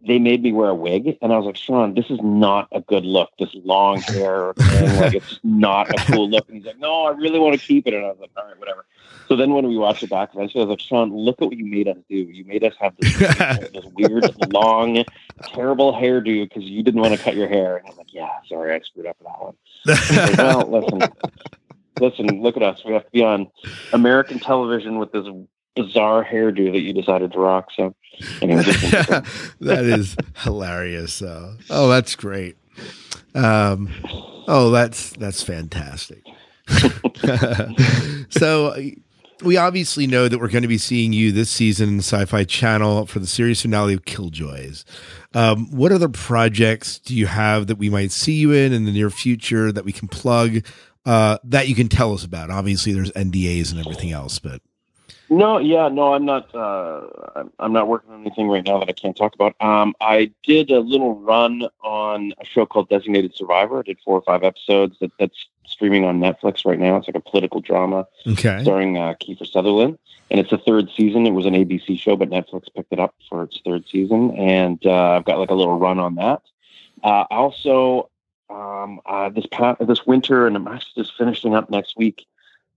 they 0.06 0.20
made 0.20 0.44
me 0.44 0.52
wear 0.52 0.70
a 0.70 0.76
wig, 0.76 1.18
and 1.22 1.34
I 1.34 1.38
was 1.38 1.46
like, 1.46 1.56
Shawn, 1.56 1.94
this 1.94 2.10
is 2.10 2.20
not 2.22 2.68
a 2.72 2.82
good 2.82 3.06
look. 3.06 3.30
This 3.40 3.50
long 3.64 4.02
hair, 4.02 4.54
thing, 4.54 5.00
like 5.00 5.14
it's 5.14 5.40
not 5.44 5.90
a 5.90 6.12
cool 6.12 6.30
look. 6.30 6.48
And 6.48 6.58
he's 6.58 6.66
like, 6.66 6.80
No, 6.80 7.06
I 7.06 7.12
really 7.12 7.40
want 7.40 7.60
to 7.60 7.66
keep 7.66 7.88
it, 7.88 7.94
and 7.94 8.06
I 8.06 8.10
was 8.10 8.18
like, 8.20 8.32
All 8.38 8.46
right, 8.46 8.58
whatever. 8.60 8.86
So 9.28 9.36
then 9.36 9.54
when 9.54 9.68
we 9.68 9.78
watched 9.78 10.04
it 10.04 10.10
back 10.10 10.32
eventually, 10.34 10.64
I 10.64 10.66
was 10.66 10.72
like, 10.72 10.82
Shawn, 10.82 11.16
look 11.16 11.42
at 11.42 11.48
what 11.48 11.58
you 11.58 11.66
made 11.66 11.88
us 11.88 11.98
do. 12.10 12.16
You 12.16 12.44
made 12.46 12.64
us 12.64 12.74
have 12.80 12.94
this, 12.98 13.18
this 13.18 13.86
weird, 13.94 14.36
long, 14.52 15.04
terrible 15.44 15.94
hairdo 15.94 16.48
because 16.48 16.64
you 16.64 16.84
didn't 16.84 17.02
want 17.02 17.16
to 17.16 17.20
cut 17.20 17.36
your 17.36 17.48
hair. 17.48 17.78
And 17.78 17.88
I'm 17.90 17.98
like, 17.98 18.14
Yeah, 18.14 18.30
sorry, 18.48 18.74
I 18.76 18.82
screwed 18.82 19.06
up 19.06 19.18
with 19.20 19.28
that 19.28 19.42
one. 19.42 19.56
Like, 19.86 20.38
well, 20.38 20.70
listen, 20.70 21.02
listen, 22.00 22.42
look 22.42 22.58
at 22.58 22.64
us. 22.64 22.84
We 22.84 22.94
have 22.94 23.06
to 23.06 23.12
be 23.12 23.24
on 23.24 23.50
American 23.94 24.40
television 24.40 24.98
with 24.98 25.12
this 25.12 25.26
bizarre 25.76 26.26
hairdo 26.26 26.72
that 26.72 26.82
you 26.82 26.94
decided 26.94 27.32
to 27.34 27.40
rock. 27.40 27.70
So, 27.76 27.96
anyway, 28.42 28.64
that 29.62 29.84
is 29.86 30.16
hilarious. 30.38 31.14
So, 31.14 31.56
oh, 31.70 31.90
that's 31.90 32.16
great. 32.16 32.58
Um, 33.34 33.90
oh, 34.48 34.72
that's 34.72 35.12
that's 35.12 35.44
fantastic. 35.44 36.24
so, 38.30 38.76
we 39.44 39.58
obviously 39.58 40.08
know 40.08 40.28
that 40.28 40.40
we're 40.40 40.48
going 40.48 40.62
to 40.62 40.68
be 40.68 40.78
seeing 40.78 41.14
you 41.14 41.32
this 41.32 41.50
season 41.50 41.90
in 41.90 41.98
the 41.98 42.04
Sci-Fi 42.04 42.44
Channel 42.44 43.06
for 43.08 43.20
the 43.20 43.28
series 43.28 43.62
finale 43.62 43.94
of 43.94 44.06
Killjoys. 44.06 44.86
Um, 45.34 45.72
what 45.72 45.92
other 45.92 46.10
projects 46.10 47.00
do 47.00 47.16
you 47.16 47.28
have 47.28 47.68
that 47.68 47.78
we 47.78 47.90
might 47.90 48.12
see 48.12 48.34
you 48.34 48.52
in 48.52 48.74
in 48.74 48.86
the 48.86 48.92
near 48.92 49.10
future 49.10 49.72
that 49.72 49.86
we 49.86 49.92
can 49.92 50.08
plug 50.08 50.66
uh, 51.06 51.38
that 51.44 51.68
you 51.68 51.76
can 51.76 51.88
tell 51.88 52.14
us 52.14 52.24
about? 52.24 52.50
Obviously, 52.50 52.94
there's 52.94 53.12
NDAs 53.12 53.72
and 53.72 53.80
everything 53.80 54.12
else, 54.12 54.40
but 54.40 54.62
No, 55.32 55.60
yeah, 55.60 55.88
no, 55.88 56.14
I'm 56.14 56.26
not. 56.26 56.54
Uh, 56.54 57.02
I'm- 57.36 57.52
I'm 57.58 57.72
not 57.72 57.88
working 57.88 58.12
on 58.14 58.20
anything 58.22 58.50
right 58.50 58.66
now 58.66 58.80
that 58.80 58.90
I 58.90 58.92
can't 58.92 59.16
talk 59.16 59.34
about. 59.34 59.56
Um, 59.62 59.96
I 60.02 60.30
did 60.44 60.70
a 60.70 60.82
little 60.82 61.16
run 61.16 61.68
on 61.82 62.34
a 62.42 62.46
show 62.46 62.66
called 62.66 62.90
Designated 62.90 63.34
Survivor. 63.34 63.80
I 63.80 63.84
did 63.84 63.98
four 64.04 64.18
or 64.18 64.22
five 64.24 64.44
episodes. 64.44 64.98
That, 65.00 65.12
that's 65.20 65.48
streaming 65.66 66.04
on 66.04 66.20
Netflix 66.20 66.66
right 66.66 66.78
now. 66.78 66.98
It's 66.98 67.08
like 67.08 67.16
a 67.16 67.22
political 67.22 67.62
drama 67.62 68.06
okay, 68.28 68.62
starring 68.62 68.98
uh, 68.98 69.14
Kiefer 69.22 69.48
Sutherland, 69.48 69.98
and 70.30 70.38
it's 70.42 70.50
the 70.50 70.58
third 70.58 70.90
season. 70.96 71.26
It 71.26 71.32
was 71.32 71.46
an 71.46 71.54
ABC 71.54 71.98
show, 71.98 72.18
but 72.18 72.30
Netflix 72.30 72.66
picked 72.76 72.92
it 72.92 73.00
up 73.00 73.16
for 73.30 73.44
its 73.44 73.62
third 73.66 73.88
season, 73.88 74.32
and 74.38 74.86
uh, 74.86 75.12
I've 75.12 75.24
got 75.26 75.40
like 75.40 75.50
a 75.50 75.56
little 75.56 75.80
run 75.80 75.98
on 75.98 76.16
that. 76.16 76.42
Uh, 77.06 77.24
also, 77.32 78.10
um, 78.50 79.00
uh, 79.06 79.30
this 79.30 79.46
pa- 79.46 79.78
this 79.80 80.06
winter, 80.06 80.46
and 80.46 80.58
I'm 80.58 80.68
actually 80.68 81.04
just 81.04 81.16
finishing 81.18 81.56
up 81.56 81.70
next 81.70 81.96
week. 81.96 82.26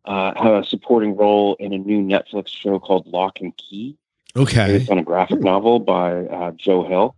Uh, 0.05 0.35
have 0.37 0.55
a 0.55 0.65
supporting 0.65 1.17
role 1.17 1.57
in 1.59 1.73
a 1.73 1.79
new 1.79 2.03
Netflix 2.03 2.49
show 2.49 2.79
called 2.79 3.07
Locke 3.07 3.41
and 3.41 3.57
Key, 3.57 3.97
okay, 4.37 4.79
based 4.79 4.91
on 4.91 4.99
a 4.99 5.03
graphic 5.03 5.41
novel 5.41 5.79
by 5.79 6.27
uh, 6.27 6.51
Joe 6.53 6.85
Hill, 6.87 7.17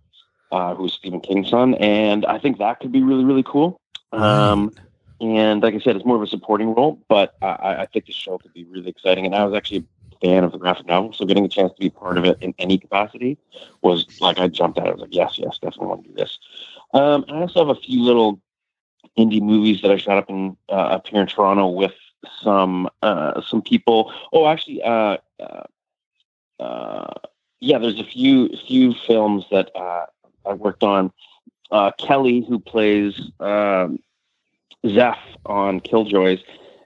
uh, 0.52 0.74
who's 0.76 0.92
Stephen 0.92 1.20
King's 1.20 1.50
son, 1.50 1.74
and 1.74 2.24
I 2.24 2.38
think 2.38 2.58
that 2.58 2.78
could 2.78 2.92
be 2.92 3.02
really 3.02 3.24
really 3.24 3.42
cool. 3.42 3.80
Um, 4.12 4.72
and 5.20 5.62
like 5.62 5.74
I 5.74 5.80
said, 5.80 5.96
it's 5.96 6.04
more 6.04 6.16
of 6.16 6.22
a 6.22 6.26
supporting 6.26 6.74
role, 6.74 7.02
but 7.08 7.34
I, 7.42 7.76
I 7.78 7.86
think 7.86 8.06
the 8.06 8.12
show 8.12 8.38
could 8.38 8.52
be 8.52 8.64
really 8.64 8.88
exciting. 8.88 9.26
And 9.26 9.34
I 9.34 9.44
was 9.44 9.54
actually 9.54 9.84
a 10.12 10.16
fan 10.24 10.44
of 10.44 10.52
the 10.52 10.58
graphic 10.58 10.86
novel, 10.86 11.12
so 11.12 11.24
getting 11.24 11.44
a 11.44 11.48
chance 11.48 11.72
to 11.72 11.80
be 11.80 11.90
part 11.90 12.18
of 12.18 12.24
it 12.24 12.38
in 12.40 12.54
any 12.58 12.78
capacity 12.78 13.36
was 13.82 14.06
like 14.20 14.38
I 14.38 14.46
jumped 14.46 14.78
at 14.78 14.86
it. 14.86 14.90
I 14.90 14.92
was 14.92 15.00
like, 15.00 15.14
yes, 15.14 15.38
yes, 15.38 15.58
definitely 15.58 15.88
want 15.88 16.04
to 16.04 16.08
do 16.10 16.14
this. 16.14 16.38
Um, 16.94 17.24
I 17.28 17.40
also 17.40 17.66
have 17.66 17.76
a 17.76 17.80
few 17.80 18.02
little 18.02 18.40
indie 19.18 19.42
movies 19.42 19.82
that 19.82 19.90
I 19.90 19.96
shot 19.96 20.18
up 20.18 20.30
in 20.30 20.56
uh, 20.68 20.72
up 20.72 21.08
here 21.08 21.20
in 21.20 21.26
Toronto 21.26 21.66
with 21.68 21.94
some 22.42 22.88
uh, 23.02 23.40
some 23.42 23.62
people. 23.62 24.12
Oh, 24.32 24.46
actually, 24.46 24.82
uh, 24.82 25.18
uh, 25.40 25.64
uh, 26.60 27.14
yeah, 27.60 27.78
there's 27.78 28.00
a 28.00 28.04
few 28.04 28.48
few 28.66 28.94
films 29.06 29.44
that 29.50 29.70
uh, 29.74 30.06
I 30.46 30.54
worked 30.54 30.82
on. 30.82 31.12
Uh, 31.70 31.90
Kelly, 31.98 32.44
who 32.48 32.58
plays 32.58 33.20
um, 33.40 33.98
Zeph 34.86 35.18
on 35.46 35.80
Killjoys, 35.80 36.40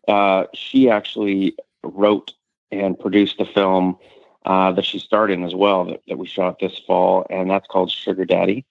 uh, 0.09 0.45
she 0.55 0.89
actually 0.89 1.55
wrote 1.83 2.33
and 2.73 2.99
produced 2.99 3.39
the 3.39 3.45
film 3.45 3.99
uh, 4.47 4.73
that 4.73 4.85
she 4.85 4.99
starred 4.99 5.31
in 5.31 5.45
as 5.45 5.55
well 5.55 5.85
that, 5.85 6.01
that 6.09 6.17
we 6.17 6.27
shot 6.27 6.59
this 6.61 6.79
fall, 6.87 7.27
and 7.29 7.51
that's 7.51 7.67
called 7.67 7.91
Sugar 7.91 8.25
Daddy, 8.25 8.65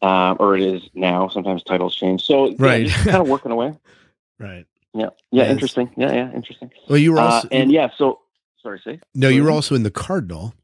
or 0.00 0.56
it 0.56 0.62
is 0.62 0.82
now. 0.94 1.28
Sometimes 1.28 1.64
titles 1.64 1.96
change. 1.96 2.22
So 2.22 2.54
Right. 2.56 2.86
just 2.86 3.04
kind 3.04 3.16
of 3.16 3.26
working 3.26 3.50
away. 3.50 3.74
right. 4.38 4.66
Yeah, 4.94 5.10
yeah, 5.30 5.44
Yes. 5.44 5.50
interesting. 5.52 5.90
Yeah, 5.96 6.12
yeah, 6.12 6.32
interesting. 6.34 6.70
Well, 6.88 6.98
you 6.98 7.12
were 7.12 7.20
Uh, 7.20 7.24
also 7.24 7.48
and 7.52 7.70
yeah, 7.70 7.90
so 7.96 8.20
sorry, 8.62 8.80
say 8.84 9.00
no, 9.14 9.28
you 9.28 9.44
were 9.44 9.50
also 9.50 9.74
in 9.74 9.82
the 9.82 9.90
Cardinal. 9.90 10.54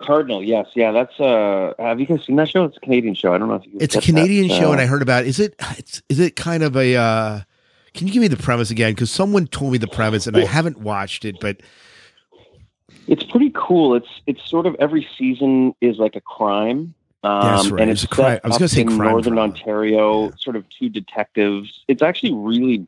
Cardinal. 0.00 0.42
Yes, 0.42 0.66
yeah, 0.74 0.92
that's 0.92 1.18
uh. 1.20 1.74
Have 1.78 2.00
you 2.00 2.06
guys 2.06 2.24
seen 2.24 2.36
that 2.36 2.48
show? 2.48 2.64
It's 2.64 2.76
a 2.76 2.80
Canadian 2.80 3.14
show. 3.14 3.34
I 3.34 3.38
don't 3.38 3.48
know 3.48 3.56
if 3.56 3.66
you. 3.66 3.72
It's 3.80 3.94
a 3.94 3.98
get 3.98 4.06
that. 4.06 4.12
Canadian 4.12 4.48
show, 4.48 4.72
and 4.72 4.80
Uh, 4.80 4.84
I 4.84 4.86
heard 4.86 5.02
about. 5.02 5.26
Is 5.26 5.38
it? 5.38 5.54
It's, 5.76 6.00
is 6.08 6.18
it 6.20 6.36
kind 6.36 6.62
of 6.62 6.74
a? 6.76 6.96
uh 6.96 7.40
Can 7.92 8.06
you 8.06 8.12
give 8.12 8.22
me 8.22 8.28
the 8.28 8.36
premise 8.38 8.70
again? 8.70 8.92
Because 8.94 9.10
someone 9.10 9.46
told 9.46 9.72
me 9.72 9.78
the 9.78 9.88
premise, 9.88 10.26
and 10.26 10.36
I 10.36 10.44
haven't 10.46 10.78
watched 10.78 11.24
it, 11.26 11.36
but 11.40 11.60
It's 13.08 13.24
pretty 13.24 13.50
cool. 13.54 13.94
It's 13.94 14.08
it's 14.26 14.42
sort 14.48 14.66
of 14.66 14.74
every 14.78 15.06
season 15.18 15.74
is 15.82 15.98
like 15.98 16.16
a 16.16 16.20
crime. 16.20 16.94
Um, 17.22 17.42
That's 17.42 17.68
right. 17.70 17.82
And 17.82 17.90
It's 17.90 18.04
it's 18.04 18.12
crime- 18.12 18.40
I 18.44 18.48
was 18.48 18.56
gonna 18.58 18.68
say 18.68 18.80
in 18.82 18.88
crime 18.96 19.10
northern 19.10 19.34
drama. 19.34 19.52
Ontario. 19.52 20.30
Sort 20.38 20.56
of 20.56 20.68
two 20.70 20.88
detectives. 20.88 21.84
It's 21.88 22.02
actually 22.02 22.32
really 22.32 22.86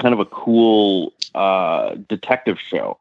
kind 0.00 0.14
of 0.14 0.20
a 0.20 0.24
cool 0.26 1.12
uh, 1.34 1.96
detective 2.08 2.58
show, 2.58 2.98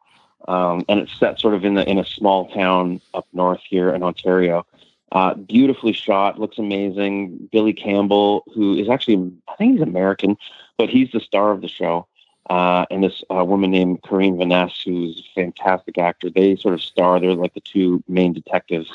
um, 0.49 0.83
and 0.89 0.99
it's 0.99 1.17
set 1.17 1.39
sort 1.39 1.53
of 1.53 1.63
in 1.63 1.75
the 1.75 1.89
in 1.89 1.97
a 1.97 2.05
small 2.05 2.49
town 2.49 2.99
up 3.13 3.27
north 3.33 3.61
here 3.67 3.93
in 3.93 4.03
Ontario. 4.03 4.65
Uh, 5.13 5.33
beautifully 5.35 5.91
shot, 5.93 6.39
looks 6.39 6.57
amazing. 6.57 7.49
Billy 7.51 7.73
Campbell, 7.73 8.43
who 8.53 8.75
is 8.75 8.89
actually 8.89 9.31
I 9.47 9.55
think 9.55 9.73
he's 9.73 9.81
American, 9.81 10.37
but 10.77 10.89
he's 10.89 11.11
the 11.11 11.19
star 11.21 11.51
of 11.51 11.61
the 11.61 11.67
show. 11.69 12.07
Uh, 12.49 12.85
and 12.91 13.03
this 13.03 13.23
uh, 13.33 13.45
woman 13.45 13.71
named 13.71 14.01
Karine 14.01 14.35
Vanasse, 14.35 14.83
who's 14.83 15.19
a 15.19 15.33
fantastic 15.39 15.97
actor. 15.97 16.29
They 16.29 16.55
sort 16.57 16.73
of 16.73 16.81
star. 16.81 17.19
They're 17.19 17.33
like 17.35 17.53
the 17.53 17.61
two 17.61 18.03
main 18.09 18.33
detectives. 18.33 18.89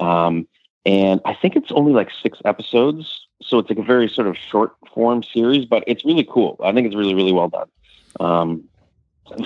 Um, 0.00 0.46
and 0.86 1.20
I 1.24 1.34
think 1.34 1.56
it's 1.56 1.72
only 1.72 1.92
like 1.92 2.10
six 2.22 2.38
episodes, 2.44 3.26
so 3.42 3.58
it's 3.58 3.68
like 3.68 3.78
a 3.78 3.82
very 3.82 4.08
sort 4.08 4.28
of 4.28 4.36
short 4.36 4.72
form 4.94 5.24
series, 5.24 5.66
but 5.66 5.82
it's 5.88 6.04
really 6.04 6.24
cool. 6.24 6.58
I 6.62 6.72
think 6.72 6.86
it's 6.86 6.96
really 6.96 7.14
really 7.14 7.32
well 7.32 7.48
done. 7.48 7.68
Um, 8.20 8.64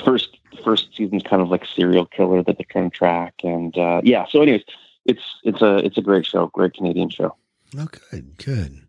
first 0.05 0.37
first 0.63 0.95
season's 0.95 1.23
kind 1.23 1.41
of 1.41 1.49
like 1.49 1.65
serial 1.65 2.05
killer 2.05 2.43
that 2.43 2.59
they're 2.59 2.67
trying 2.69 2.91
to 2.91 2.97
track, 2.97 3.35
and 3.43 3.77
uh, 3.79 4.03
yeah. 4.05 4.27
So, 4.29 4.43
anyways, 4.43 4.65
it's 5.07 5.23
it's 5.43 5.63
a 5.63 5.79
it's 5.79 5.97
a 5.97 6.03
great 6.03 6.27
show, 6.27 6.49
great 6.49 6.75
Canadian 6.75 7.09
show. 7.09 7.35
oh, 7.79 7.89
good, 8.11 8.37
good. 8.37 8.83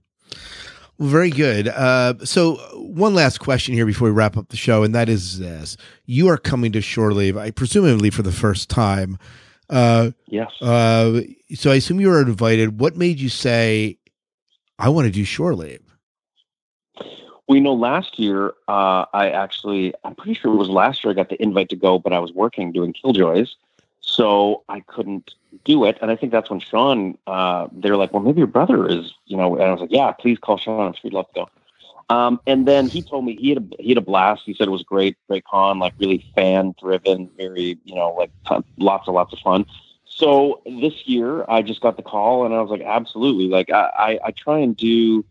Well, 0.97 1.09
very 1.09 1.29
good. 1.29 1.69
Uh, 1.69 2.15
so, 2.25 2.55
one 2.75 3.15
last 3.15 3.39
question 3.39 3.73
here 3.73 3.85
before 3.85 4.09
we 4.09 4.13
wrap 4.13 4.35
up 4.35 4.49
the 4.49 4.57
show, 4.57 4.83
and 4.83 4.93
that 4.93 5.07
is 5.07 5.39
this: 5.39 5.77
You 6.05 6.27
are 6.27 6.37
coming 6.37 6.73
to 6.73 6.81
Shore 6.81 7.13
Leave, 7.13 7.37
I 7.37 7.51
presumably 7.51 8.09
for 8.09 8.23
the 8.23 8.33
first 8.33 8.69
time. 8.69 9.17
Uh, 9.71 10.11
Yes. 10.27 10.51
uh, 10.61 11.21
so, 11.55 11.71
I 11.71 11.75
assume 11.75 11.99
you 11.99 12.09
were 12.09 12.21
invited. 12.21 12.79
What 12.79 12.95
made 12.95 13.19
you 13.19 13.29
say, 13.29 13.97
"I 14.77 14.89
want 14.89 15.05
to 15.05 15.11
do 15.11 15.23
Shore 15.23 15.55
Leave"? 15.55 15.81
Well, 17.47 17.55
you 17.55 17.61
know, 17.61 17.73
last 17.73 18.19
year, 18.19 18.53
uh, 18.67 19.05
I 19.13 19.29
actually, 19.29 19.93
I'm 20.03 20.15
pretty 20.15 20.35
sure 20.35 20.53
it 20.53 20.57
was 20.57 20.69
last 20.69 21.03
year 21.03 21.11
I 21.11 21.15
got 21.15 21.29
the 21.29 21.41
invite 21.41 21.69
to 21.69 21.75
go, 21.75 21.99
but 21.99 22.13
I 22.13 22.19
was 22.19 22.31
working 22.31 22.71
doing 22.71 22.93
Killjoys. 22.93 23.55
So 24.01 24.63
I 24.69 24.79
couldn't 24.81 25.35
do 25.63 25.85
it. 25.85 25.97
And 26.01 26.09
I 26.11 26.15
think 26.15 26.31
that's 26.31 26.49
when 26.49 26.59
Shawn, 26.59 27.17
uh, 27.27 27.67
they 27.71 27.91
were 27.91 27.97
like, 27.97 28.13
well, 28.13 28.23
maybe 28.23 28.39
your 28.39 28.47
brother 28.47 28.87
is, 28.87 29.13
you 29.25 29.37
know, 29.37 29.55
and 29.55 29.63
I 29.63 29.71
was 29.71 29.81
like, 29.81 29.91
yeah, 29.91 30.11
please 30.11 30.39
call 30.39 30.57
Shawn. 30.57 30.93
He'd 31.01 31.13
love 31.13 31.27
to 31.27 31.41
go. 31.41 31.49
Um, 32.11 32.41
and 32.45 32.67
then 32.67 32.89
he 32.89 33.01
told 33.01 33.23
me 33.23 33.37
he 33.37 33.49
had 33.49 33.57
a, 33.59 33.81
he 33.81 33.89
had 33.89 33.97
a 33.97 34.01
blast. 34.01 34.41
He 34.45 34.53
said 34.53 34.67
it 34.67 34.71
was 34.71 34.83
great, 34.83 35.15
great 35.29 35.45
con, 35.45 35.79
like 35.79 35.93
really 35.97 36.25
fan 36.35 36.75
driven, 36.77 37.29
very, 37.37 37.77
you 37.85 37.95
know, 37.95 38.09
like 38.09 38.31
ton, 38.45 38.65
lots 38.77 39.07
and 39.07 39.15
lots 39.15 39.31
of 39.31 39.39
fun. 39.39 39.65
So 40.03 40.61
this 40.65 41.07
year 41.07 41.45
I 41.47 41.61
just 41.61 41.79
got 41.79 41.95
the 41.95 42.03
call 42.03 42.45
and 42.45 42.53
I 42.53 42.61
was 42.61 42.69
like, 42.69 42.81
absolutely. 42.81 43.47
Like 43.47 43.69
I, 43.69 43.91
I, 43.97 44.19
I 44.25 44.31
try 44.31 44.59
and 44.59 44.75
do, 44.75 45.23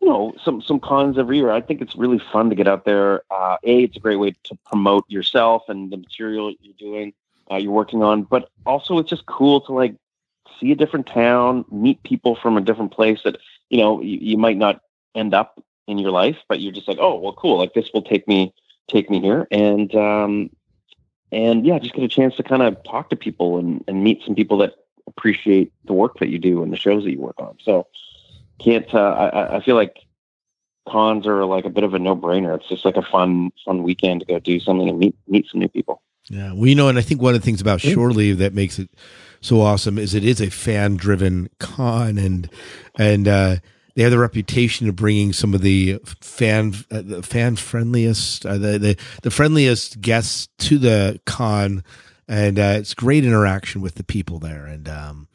you 0.00 0.08
know 0.08 0.32
some 0.42 0.62
some 0.62 0.80
cons 0.80 1.18
every 1.18 1.36
year. 1.38 1.50
I 1.50 1.60
think 1.60 1.82
it's 1.82 1.94
really 1.94 2.22
fun 2.32 2.48
to 2.48 2.56
get 2.56 2.66
out 2.66 2.86
there. 2.86 3.22
Uh, 3.30 3.58
a, 3.64 3.82
it's 3.82 3.96
a 3.96 4.00
great 4.00 4.16
way 4.16 4.34
to 4.44 4.58
promote 4.64 5.04
yourself 5.08 5.64
and 5.68 5.92
the 5.92 5.98
material 5.98 6.54
you're 6.60 6.74
doing, 6.78 7.12
uh, 7.50 7.56
you're 7.56 7.72
working 7.72 8.02
on. 8.02 8.22
But 8.22 8.48
also, 8.64 8.96
it's 8.96 9.10
just 9.10 9.26
cool 9.26 9.60
to 9.62 9.72
like 9.72 9.94
see 10.58 10.72
a 10.72 10.74
different 10.74 11.06
town, 11.06 11.66
meet 11.70 12.02
people 12.02 12.34
from 12.34 12.56
a 12.56 12.62
different 12.62 12.92
place 12.92 13.20
that 13.24 13.36
you 13.68 13.76
know 13.76 14.00
you, 14.00 14.18
you 14.22 14.38
might 14.38 14.56
not 14.56 14.80
end 15.14 15.34
up 15.34 15.62
in 15.90 15.98
your 15.98 16.10
life, 16.10 16.36
but 16.48 16.60
you're 16.60 16.72
just 16.72 16.88
like, 16.88 16.98
oh, 17.00 17.18
well, 17.18 17.32
cool. 17.32 17.58
Like 17.58 17.74
this 17.74 17.90
will 17.92 18.02
take 18.02 18.26
me 18.28 18.54
take 18.88 19.10
me 19.10 19.20
here, 19.20 19.46
and 19.50 19.94
um, 19.94 20.50
and 21.32 21.66
yeah, 21.66 21.78
just 21.78 21.94
get 21.94 22.04
a 22.04 22.08
chance 22.08 22.36
to 22.36 22.42
kind 22.42 22.62
of 22.62 22.82
talk 22.84 23.10
to 23.10 23.16
people 23.16 23.58
and 23.58 23.84
and 23.88 24.02
meet 24.02 24.22
some 24.24 24.34
people 24.34 24.58
that 24.58 24.74
appreciate 25.06 25.72
the 25.84 25.92
work 25.92 26.18
that 26.18 26.28
you 26.28 26.38
do 26.38 26.62
and 26.62 26.72
the 26.72 26.76
shows 26.76 27.04
that 27.04 27.10
you 27.10 27.20
work 27.20 27.38
on. 27.38 27.56
So 27.62 27.86
can't 28.58 28.92
uh, 28.94 29.30
I, 29.32 29.56
I 29.56 29.60
feel 29.62 29.76
like 29.76 29.96
cons 30.88 31.26
are 31.26 31.44
like 31.44 31.64
a 31.64 31.70
bit 31.70 31.84
of 31.84 31.94
a 31.94 31.98
no 31.98 32.16
brainer. 32.16 32.56
It's 32.56 32.68
just 32.68 32.84
like 32.84 32.96
a 32.96 33.02
fun 33.02 33.50
fun 33.64 33.82
weekend 33.82 34.20
to 34.20 34.26
go 34.26 34.38
do 34.38 34.60
something 34.60 34.88
and 34.88 34.98
meet 34.98 35.16
meet 35.28 35.46
some 35.50 35.60
new 35.60 35.68
people. 35.68 36.02
Yeah, 36.28 36.52
well, 36.52 36.66
you 36.66 36.74
know, 36.74 36.88
and 36.88 36.98
I 36.98 37.02
think 37.02 37.20
one 37.20 37.34
of 37.34 37.40
the 37.40 37.44
things 37.44 37.60
about 37.60 37.80
Shore 37.80 38.12
Leave 38.12 38.38
that 38.38 38.54
makes 38.54 38.78
it 38.78 38.90
so 39.40 39.60
awesome 39.62 39.98
is 39.98 40.14
it 40.14 40.24
is 40.24 40.40
a 40.40 40.50
fan 40.50 40.96
driven 40.96 41.48
con, 41.58 42.18
and 42.18 42.48
and 42.98 43.26
uh, 43.26 43.56
they 43.94 44.02
have 44.02 44.10
the 44.12 44.18
reputation 44.18 44.88
of 44.88 44.96
bringing 44.96 45.32
some 45.32 45.54
of 45.54 45.62
the 45.62 45.98
fan 46.20 46.74
uh, 46.90 47.02
the 47.02 47.22
fan 47.22 47.56
friendliest 47.56 48.46
uh, 48.46 48.58
the, 48.58 48.78
the 48.78 48.96
the 49.22 49.30
friendliest 49.30 50.00
guests 50.00 50.48
to 50.58 50.78
the 50.78 51.20
con, 51.26 51.82
and 52.28 52.58
uh, 52.58 52.74
it's 52.78 52.94
great 52.94 53.24
interaction 53.24 53.80
with 53.80 53.96
the 53.96 54.04
people 54.04 54.38
there. 54.38 54.66
And 54.66 54.88
um, 54.88 55.28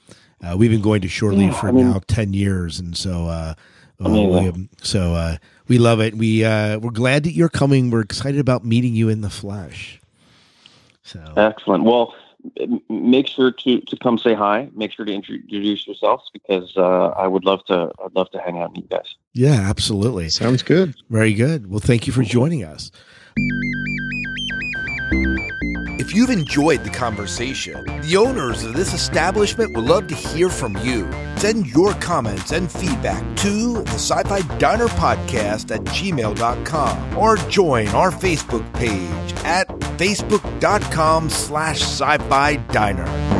uh, 0.44 0.56
we've 0.58 0.72
been 0.72 0.82
going 0.82 1.02
to 1.02 1.08
Shore 1.08 1.34
Leave 1.34 1.50
Yeah, 1.52 1.60
for 1.60 1.68
I 1.70 1.72
mean- 1.72 1.92
now 1.92 2.02
ten 2.08 2.34
years, 2.34 2.80
and 2.80 2.96
so. 2.96 3.28
Uh, 3.28 3.54
uh, 4.06 4.10
we- 4.10 4.68
so 4.82 5.14
uh, 5.14 5.38
we 5.70 5.78
love 5.78 6.02
it. 6.02 6.16
We 6.16 6.44
uh, 6.44 6.80
we're 6.80 6.92
glad 6.92 7.24
that 7.24 7.32
you're 7.32 7.48
coming. 7.48 7.92
We're 7.92 8.02
excited 8.02 8.42
about 8.42 8.66
meeting 8.66 8.94
you 8.94 9.08
in 9.08 9.22
the 9.22 9.30
flesh. 9.30 10.02
So 11.04 11.22
Excellent. 11.38 11.86
Well, 11.86 12.14
make 12.90 13.28
sure 13.28 13.52
to 13.52 13.82
to 13.82 13.98
come 13.98 14.18
say 14.18 14.34
hi. 14.34 14.70
Make 14.74 14.92
sure 14.92 15.06
to 15.06 15.14
introduce 15.14 15.86
yourselves 15.88 16.30
because 16.34 16.76
uh, 16.78 17.08
I 17.10 17.28
would 17.28 17.46
love 17.46 17.64
to. 17.66 17.92
I'd 18.04 18.16
love 18.16 18.30
to 18.32 18.40
hang 18.40 18.60
out 18.60 18.72
with 18.72 18.84
you 18.84 18.90
guys. 18.90 19.16
Yeah, 19.34 19.70
absolutely. 19.70 20.30
Sounds 20.30 20.64
good. 20.64 20.96
Very 21.10 21.34
good. 21.34 21.70
Well, 21.70 21.80
thank 21.80 22.08
you 22.08 22.14
for 22.14 22.24
joining 22.24 22.64
us. 22.64 22.92
You've 26.14 26.30
enjoyed 26.30 26.84
the 26.84 26.90
conversation, 26.90 27.84
the 28.02 28.18
owners 28.18 28.64
of 28.64 28.74
this 28.74 28.94
establishment 28.94 29.76
would 29.76 29.86
love 29.86 30.08
to 30.08 30.16
hear 30.16 30.50
from 30.50 30.76
you. 30.86 31.10
Send 31.38 31.68
your 31.68 31.94
comments 31.96 32.52
and 32.52 32.72
feedback 32.72 33.24
to 33.38 33.82
the 33.82 33.92
Sci 33.92 34.22
Fi 34.24 34.42
Diner 34.58 34.88
Podcast 34.88 35.74
at 35.74 35.82
gmail.com 35.86 37.18
or 37.18 37.38
join 37.50 37.88
our 37.90 38.12
Facebook 38.12 38.72
page 38.74 39.34
at 39.46 39.68
facebook.com 39.98 41.30
slash 41.30 41.82
sci 41.82 42.18
fi 42.30 42.56
diner. 42.56 43.35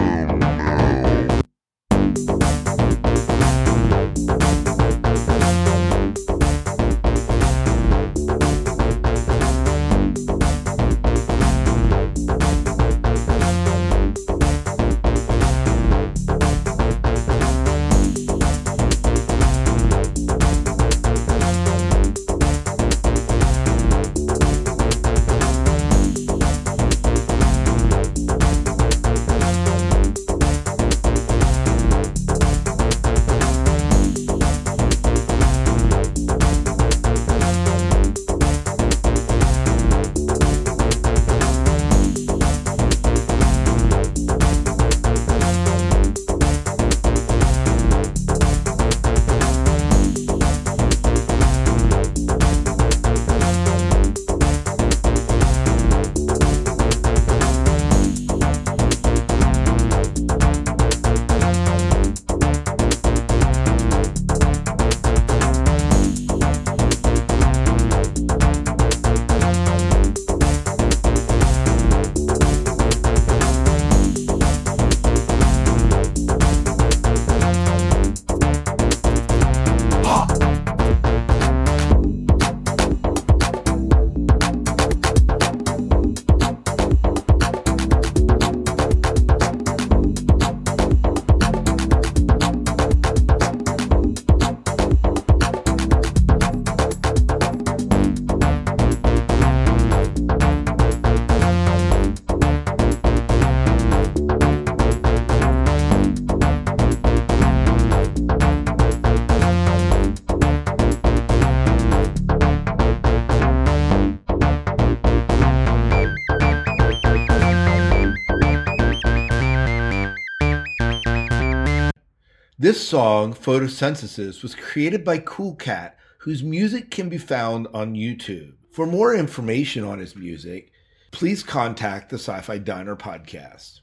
This 122.66 122.88
song, 122.88 123.36
Photosynthesis, 123.36 124.42
was 124.42 124.56
created 124.56 125.06
by 125.06 125.20
Cool 125.20 125.54
Cat, 125.54 126.00
whose 126.18 126.42
music 126.42 126.90
can 126.90 127.10
be 127.10 127.20
found 127.20 127.68
on 127.76 127.94
YouTube. 127.94 128.54
For 128.72 128.88
more 128.88 129.14
information 129.14 129.84
on 129.84 130.00
his 130.00 130.16
music, 130.16 130.72
please 131.12 131.44
contact 131.44 132.10
the 132.10 132.18
Sci 132.18 132.42
Fi 132.42 132.58
Diner 132.58 132.96
podcast. 132.96 133.82